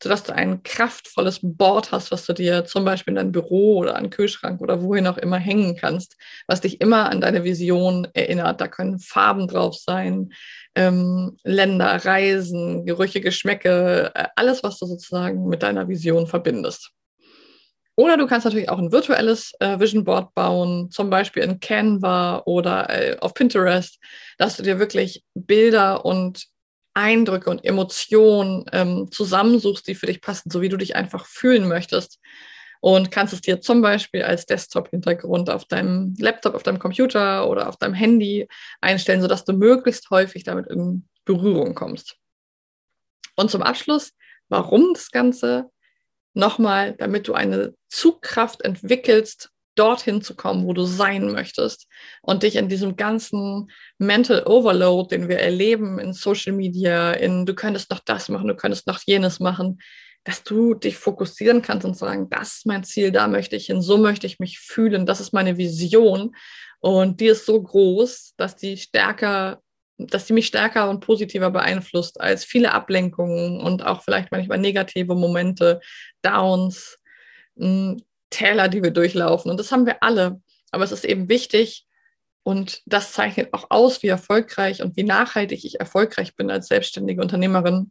sodass 0.02 0.24
du 0.24 0.34
ein 0.34 0.62
kraftvolles 0.62 1.40
Board 1.42 1.92
hast, 1.92 2.10
was 2.10 2.26
du 2.26 2.32
dir 2.32 2.64
zum 2.64 2.84
Beispiel 2.84 3.12
in 3.12 3.16
dein 3.16 3.32
Büro 3.32 3.78
oder 3.78 3.96
an 3.96 4.04
den 4.04 4.10
Kühlschrank 4.10 4.60
oder 4.60 4.82
wohin 4.82 5.06
auch 5.06 5.18
immer 5.18 5.38
hängen 5.38 5.76
kannst, 5.76 6.16
was 6.46 6.60
dich 6.60 6.80
immer 6.80 7.10
an 7.10 7.20
deine 7.20 7.44
Vision 7.44 8.06
erinnert. 8.12 8.60
Da 8.60 8.68
können 8.68 8.98
Farben 8.98 9.48
drauf 9.48 9.76
sein, 9.76 10.32
ähm, 10.74 11.38
Länder, 11.42 12.04
Reisen, 12.04 12.84
Gerüche, 12.84 13.20
Geschmäcke, 13.20 14.12
äh, 14.14 14.26
alles, 14.36 14.62
was 14.62 14.78
du 14.78 14.86
sozusagen 14.86 15.48
mit 15.48 15.62
deiner 15.62 15.88
Vision 15.88 16.26
verbindest. 16.26 16.90
Oder 17.96 18.16
du 18.16 18.26
kannst 18.26 18.44
natürlich 18.44 18.68
auch 18.68 18.78
ein 18.78 18.90
virtuelles 18.90 19.52
äh, 19.60 19.78
Vision 19.78 20.04
Board 20.04 20.34
bauen, 20.34 20.90
zum 20.90 21.10
Beispiel 21.10 21.44
in 21.44 21.60
Canva 21.60 22.42
oder 22.44 22.90
äh, 22.90 23.16
auf 23.20 23.34
Pinterest, 23.34 24.00
dass 24.36 24.56
du 24.56 24.64
dir 24.64 24.80
wirklich 24.80 25.22
Bilder 25.34 26.04
und 26.04 26.48
Eindrücke 26.94 27.50
und 27.50 27.64
Emotionen 27.64 28.64
ähm, 28.72 29.08
zusammensuchst, 29.10 29.86
die 29.86 29.94
für 29.94 30.06
dich 30.06 30.20
passen, 30.20 30.50
so 30.50 30.62
wie 30.62 30.68
du 30.68 30.76
dich 30.76 30.96
einfach 30.96 31.26
fühlen 31.26 31.68
möchtest. 31.68 32.20
Und 32.80 33.10
kannst 33.10 33.32
es 33.32 33.40
dir 33.40 33.60
zum 33.60 33.80
Beispiel 33.80 34.22
als 34.22 34.46
Desktop-Hintergrund 34.46 35.48
auf 35.50 35.64
deinem 35.64 36.14
Laptop, 36.18 36.54
auf 36.54 36.62
deinem 36.62 36.78
Computer 36.78 37.48
oder 37.48 37.68
auf 37.68 37.78
deinem 37.78 37.94
Handy 37.94 38.46
einstellen, 38.80 39.22
sodass 39.22 39.44
du 39.44 39.54
möglichst 39.54 40.10
häufig 40.10 40.44
damit 40.44 40.66
in 40.66 41.08
Berührung 41.24 41.74
kommst. 41.74 42.16
Und 43.36 43.50
zum 43.50 43.62
Abschluss, 43.62 44.12
warum 44.48 44.92
das 44.92 45.10
Ganze? 45.10 45.70
Nochmal, 46.34 46.92
damit 46.92 47.26
du 47.26 47.34
eine 47.34 47.74
Zugkraft 47.88 48.62
entwickelst, 48.62 49.50
dorthin 49.75 50.23
zu 50.23 50.35
kommen, 50.37 50.66
wo 50.66 50.73
du 50.73 50.85
sein 50.85 51.33
möchtest 51.33 51.87
und 52.23 52.43
dich 52.43 52.57
in 52.57 52.69
diesem 52.69 52.97
ganzen 52.97 53.71
Mental 53.99 54.45
Overload, 54.47 55.14
den 55.14 55.28
wir 55.28 55.38
erleben 55.38 55.99
in 55.99 56.12
Social 56.12 56.52
Media, 56.52 57.12
in 57.12 57.47
du 57.47 57.54
könntest 57.54 57.90
noch 57.90 58.00
das 58.00 58.28
machen, 58.28 58.49
du 58.49 58.57
könntest 58.57 58.87
noch 58.87 59.00
jenes 59.04 59.40
machen, 59.40 59.81
dass 60.25 60.43
du 60.43 60.75
dich 60.75 60.97
fokussieren 60.97 61.61
kannst 61.61 61.85
und 61.85 61.97
sagen, 61.97 62.31
das 62.31 62.57
ist 62.57 62.66
mein 62.66 62.85
Ziel, 62.85 63.12
da 63.12 63.28
möchte 63.28 63.57
ich 63.57 63.66
hin, 63.66 63.83
so 63.83 63.99
möchte 63.99 64.26
ich 64.26 64.38
mich 64.38 64.59
fühlen, 64.59 65.07
das 65.07 65.21
ist 65.21 65.33
meine 65.33 65.59
Vision. 65.59 66.35
Und 66.81 67.21
die 67.21 67.26
ist 67.26 67.47
so 67.47 67.62
groß, 67.62 68.35
dass 68.37 68.57
die 68.57 68.76
stärker 68.76 69.61
dass 69.99 70.26
die 70.26 70.33
mich 70.33 70.47
stärker 70.47 70.90
und 70.90 71.00
positiver 71.00 71.51
beeinflusst 71.51 72.20
als 72.20 72.44
viele 72.44 72.72
Ablenkungen 72.72 73.61
und 73.61 73.85
auch 73.85 74.03
vielleicht 74.03 74.33
manchmal 74.33 74.59
negative 74.59 75.14
Momente, 75.14 75.81
Downs, 76.22 76.98
hm, 77.57 78.03
Täler, 78.35 78.68
die 78.68 78.83
wir 78.83 78.90
durchlaufen. 78.90 79.51
Und 79.51 79.59
das 79.59 79.73
haben 79.73 79.87
wir 79.87 80.03
alle. 80.03 80.40
Aber 80.70 80.85
es 80.85 80.92
ist 80.92 81.05
eben 81.05 81.29
wichtig, 81.29 81.87
und 82.44 82.83
das 82.85 83.12
zeichnet 83.12 83.55
auch 83.55 83.70
aus, 83.70 84.03
wie 84.03 84.09
erfolgreich 84.09 84.83
und 84.83 84.97
wie 84.97 85.03
nachhaltig 85.03 85.64
ich 85.64 85.81
erfolgreich 85.81 86.37
bin 86.37 86.51
als 86.51 86.68
selbstständige 86.68 87.23
Unternehmerin. 87.23 87.90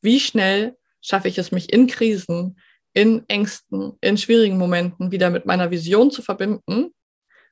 Wie 0.00 0.18
schnell 0.18 0.76
schaffe 1.02 1.28
ich 1.28 1.36
es, 1.36 1.52
mich 1.52 1.70
in 1.72 1.86
Krisen, 1.86 2.58
in 2.94 3.24
Ängsten, 3.28 3.92
in 4.00 4.16
schwierigen 4.16 4.56
Momenten 4.56 5.12
wieder 5.12 5.28
mit 5.28 5.44
meiner 5.44 5.70
Vision 5.70 6.10
zu 6.10 6.22
verbinden 6.22 6.94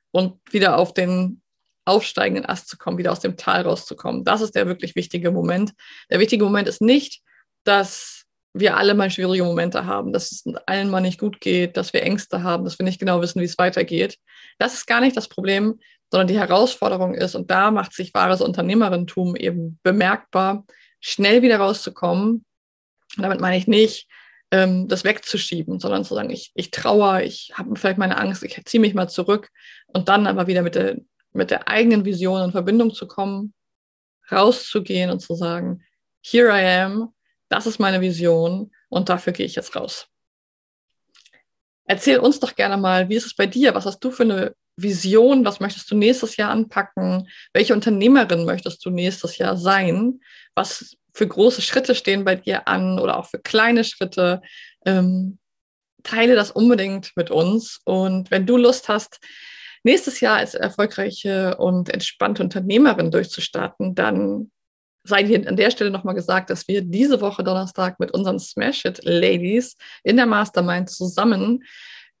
und 0.09 0.39
wieder 0.51 0.77
auf 0.77 0.95
den 0.95 1.41
aufsteigenden 1.85 2.45
Ast 2.45 2.69
zu 2.69 2.77
kommen, 2.77 2.97
wieder 2.97 3.11
aus 3.11 3.19
dem 3.19 3.37
Tal 3.37 3.61
rauszukommen. 3.61 4.23
Das 4.23 4.41
ist 4.41 4.55
der 4.55 4.65
wirklich 4.65 4.95
wichtige 4.95 5.29
Moment. 5.29 5.73
Der 6.09 6.19
wichtige 6.19 6.43
Moment 6.43 6.67
ist 6.67 6.81
nicht, 6.81 7.21
dass 7.63 8.20
wir 8.53 8.75
alle 8.77 8.93
mal 8.93 9.09
schwierige 9.09 9.43
Momente 9.43 9.85
haben, 9.85 10.11
dass 10.11 10.31
es 10.31 10.43
allen 10.65 10.89
mal 10.89 11.01
nicht 11.01 11.19
gut 11.19 11.39
geht, 11.39 11.77
dass 11.77 11.93
wir 11.93 12.03
Ängste 12.03 12.43
haben, 12.43 12.65
dass 12.65 12.77
wir 12.79 12.83
nicht 12.83 12.99
genau 12.99 13.21
wissen, 13.21 13.39
wie 13.41 13.45
es 13.45 13.57
weitergeht. 13.57 14.17
Das 14.59 14.73
ist 14.73 14.87
gar 14.87 15.01
nicht 15.01 15.15
das 15.15 15.29
Problem, 15.29 15.79
sondern 16.09 16.27
die 16.27 16.37
Herausforderung 16.37 17.13
ist, 17.13 17.35
und 17.35 17.49
da 17.49 17.71
macht 17.71 17.93
sich 17.93 18.13
wahres 18.13 18.41
Unternehmerentum 18.41 19.35
eben 19.37 19.79
bemerkbar, 19.83 20.65
schnell 20.99 21.41
wieder 21.41 21.57
rauszukommen. 21.57 22.45
Und 23.15 23.23
damit 23.23 23.39
meine 23.39 23.57
ich 23.57 23.67
nicht, 23.67 24.09
ähm, 24.51 24.89
das 24.89 25.05
wegzuschieben, 25.05 25.79
sondern 25.79 26.03
zu 26.03 26.13
sagen, 26.13 26.29
ich, 26.29 26.51
ich 26.53 26.71
trauere, 26.71 27.23
ich 27.23 27.53
habe 27.55 27.77
vielleicht 27.77 27.97
meine 27.97 28.17
Angst, 28.17 28.43
ich 28.43 28.59
ziehe 28.65 28.81
mich 28.81 28.93
mal 28.93 29.07
zurück 29.07 29.49
und 29.87 30.09
dann 30.09 30.27
aber 30.27 30.47
wieder 30.47 30.61
mit 30.61 30.75
der, 30.75 30.97
mit 31.31 31.49
der 31.51 31.69
eigenen 31.69 32.03
Vision 32.03 32.43
in 32.43 32.51
Verbindung 32.51 32.93
zu 32.93 33.07
kommen, 33.07 33.53
rauszugehen 34.29 35.09
und 35.09 35.21
zu 35.21 35.35
sagen, 35.35 35.83
here 36.21 36.49
I 36.49 36.65
am, 36.83 37.13
das 37.51 37.67
ist 37.67 37.79
meine 37.79 37.99
Vision 37.99 38.71
und 38.89 39.09
dafür 39.09 39.33
gehe 39.33 39.45
ich 39.45 39.55
jetzt 39.55 39.75
raus. 39.75 40.07
Erzähl 41.85 42.17
uns 42.19 42.39
doch 42.39 42.55
gerne 42.55 42.77
mal, 42.77 43.09
wie 43.09 43.15
ist 43.15 43.25
es 43.25 43.35
bei 43.35 43.45
dir? 43.45 43.75
Was 43.75 43.85
hast 43.85 43.99
du 43.99 44.11
für 44.11 44.23
eine 44.23 44.55
Vision? 44.77 45.43
Was 45.43 45.59
möchtest 45.59 45.91
du 45.91 45.95
nächstes 45.95 46.37
Jahr 46.37 46.49
anpacken? 46.49 47.27
Welche 47.51 47.73
Unternehmerin 47.73 48.45
möchtest 48.45 48.85
du 48.85 48.89
nächstes 48.89 49.37
Jahr 49.37 49.57
sein? 49.57 50.21
Was 50.55 50.95
für 51.13 51.27
große 51.27 51.61
Schritte 51.61 51.93
stehen 51.93 52.23
bei 52.23 52.35
dir 52.35 52.69
an 52.69 52.97
oder 52.97 53.17
auch 53.17 53.25
für 53.25 53.39
kleine 53.39 53.83
Schritte? 53.83 54.41
Ähm, 54.85 55.37
teile 56.03 56.35
das 56.35 56.51
unbedingt 56.51 57.11
mit 57.17 57.31
uns. 57.31 57.81
Und 57.83 58.31
wenn 58.31 58.45
du 58.45 58.55
Lust 58.55 58.87
hast, 58.87 59.19
nächstes 59.83 60.21
Jahr 60.21 60.37
als 60.37 60.53
erfolgreiche 60.53 61.57
und 61.57 61.89
entspannte 61.89 62.43
Unternehmerin 62.43 63.11
durchzustarten, 63.11 63.93
dann 63.93 64.51
sei 65.03 65.25
hier 65.25 65.47
an 65.47 65.55
der 65.55 65.71
Stelle 65.71 65.91
nochmal 65.91 66.15
gesagt, 66.15 66.49
dass 66.49 66.67
wir 66.67 66.81
diese 66.81 67.21
Woche 67.21 67.43
Donnerstag 67.43 67.99
mit 67.99 68.11
unseren 68.11 68.39
Smash 68.39 68.85
It 68.85 68.99
Ladies 69.03 69.75
in 70.03 70.17
der 70.17 70.25
Mastermind 70.25 70.89
zusammen 70.89 71.63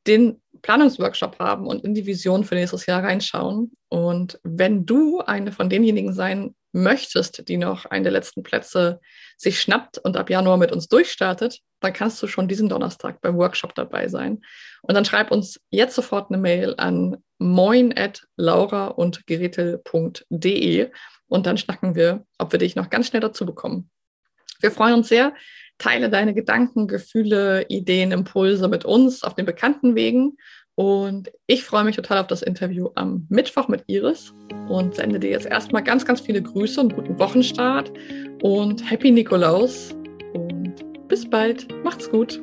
den 0.07 0.41
Planungsworkshop 0.61 1.37
haben 1.39 1.67
und 1.67 1.83
in 1.83 1.93
die 1.93 2.05
Vision 2.05 2.43
für 2.43 2.55
nächstes 2.55 2.85
Jahr 2.85 3.03
reinschauen. 3.03 3.71
Und 3.89 4.39
wenn 4.43 4.85
du 4.85 5.19
eine 5.21 5.51
von 5.51 5.69
denjenigen 5.69 6.13
sein 6.13 6.55
möchtest, 6.71 7.47
die 7.47 7.57
noch 7.57 7.85
einen 7.85 8.03
der 8.03 8.13
letzten 8.13 8.43
Plätze 8.43 8.99
sich 9.37 9.59
schnappt 9.59 9.97
und 9.97 10.17
ab 10.17 10.29
Januar 10.29 10.57
mit 10.57 10.71
uns 10.71 10.87
durchstartet, 10.87 11.59
dann 11.79 11.93
kannst 11.93 12.21
du 12.21 12.27
schon 12.27 12.47
diesen 12.47 12.69
Donnerstag 12.69 13.21
beim 13.21 13.37
Workshop 13.37 13.75
dabei 13.75 14.07
sein. 14.07 14.41
Und 14.81 14.95
dann 14.95 15.05
schreib 15.05 15.31
uns 15.31 15.59
jetzt 15.69 15.95
sofort 15.95 16.31
eine 16.31 16.39
Mail 16.39 16.75
an 16.77 17.17
moin 17.39 17.97
at 17.97 18.23
laura 18.37 18.87
und 18.87 19.25
gerätel.de 19.27 20.91
und 21.27 21.45
dann 21.45 21.57
schnacken 21.57 21.95
wir, 21.95 22.25
ob 22.37 22.51
wir 22.51 22.59
dich 22.59 22.75
noch 22.75 22.89
ganz 22.89 23.07
schnell 23.07 23.21
dazu 23.21 23.45
bekommen. 23.45 23.89
Wir 24.59 24.71
freuen 24.71 24.95
uns 24.95 25.09
sehr. 25.09 25.33
Teile 25.77 26.09
deine 26.11 26.35
Gedanken, 26.35 26.87
Gefühle, 26.87 27.65
Ideen, 27.67 28.11
Impulse 28.11 28.67
mit 28.67 28.85
uns 28.85 29.23
auf 29.23 29.33
den 29.33 29.47
bekannten 29.47 29.95
Wegen. 29.95 30.37
Und 30.75 31.31
ich 31.47 31.63
freue 31.63 31.83
mich 31.83 31.95
total 31.95 32.19
auf 32.19 32.27
das 32.27 32.41
Interview 32.41 32.89
am 32.95 33.25
Mittwoch 33.29 33.67
mit 33.67 33.83
Iris 33.87 34.33
und 34.69 34.95
sende 34.95 35.19
dir 35.19 35.29
jetzt 35.29 35.45
erstmal 35.45 35.83
ganz, 35.83 36.05
ganz 36.05 36.21
viele 36.21 36.41
Grüße 36.41 36.79
und 36.79 36.95
guten 36.95 37.19
Wochenstart 37.19 37.91
und 38.41 38.89
Happy 38.89 39.11
Nikolaus 39.11 39.95
und 40.33 41.07
bis 41.07 41.29
bald. 41.29 41.67
Macht's 41.83 42.09
gut. 42.09 42.41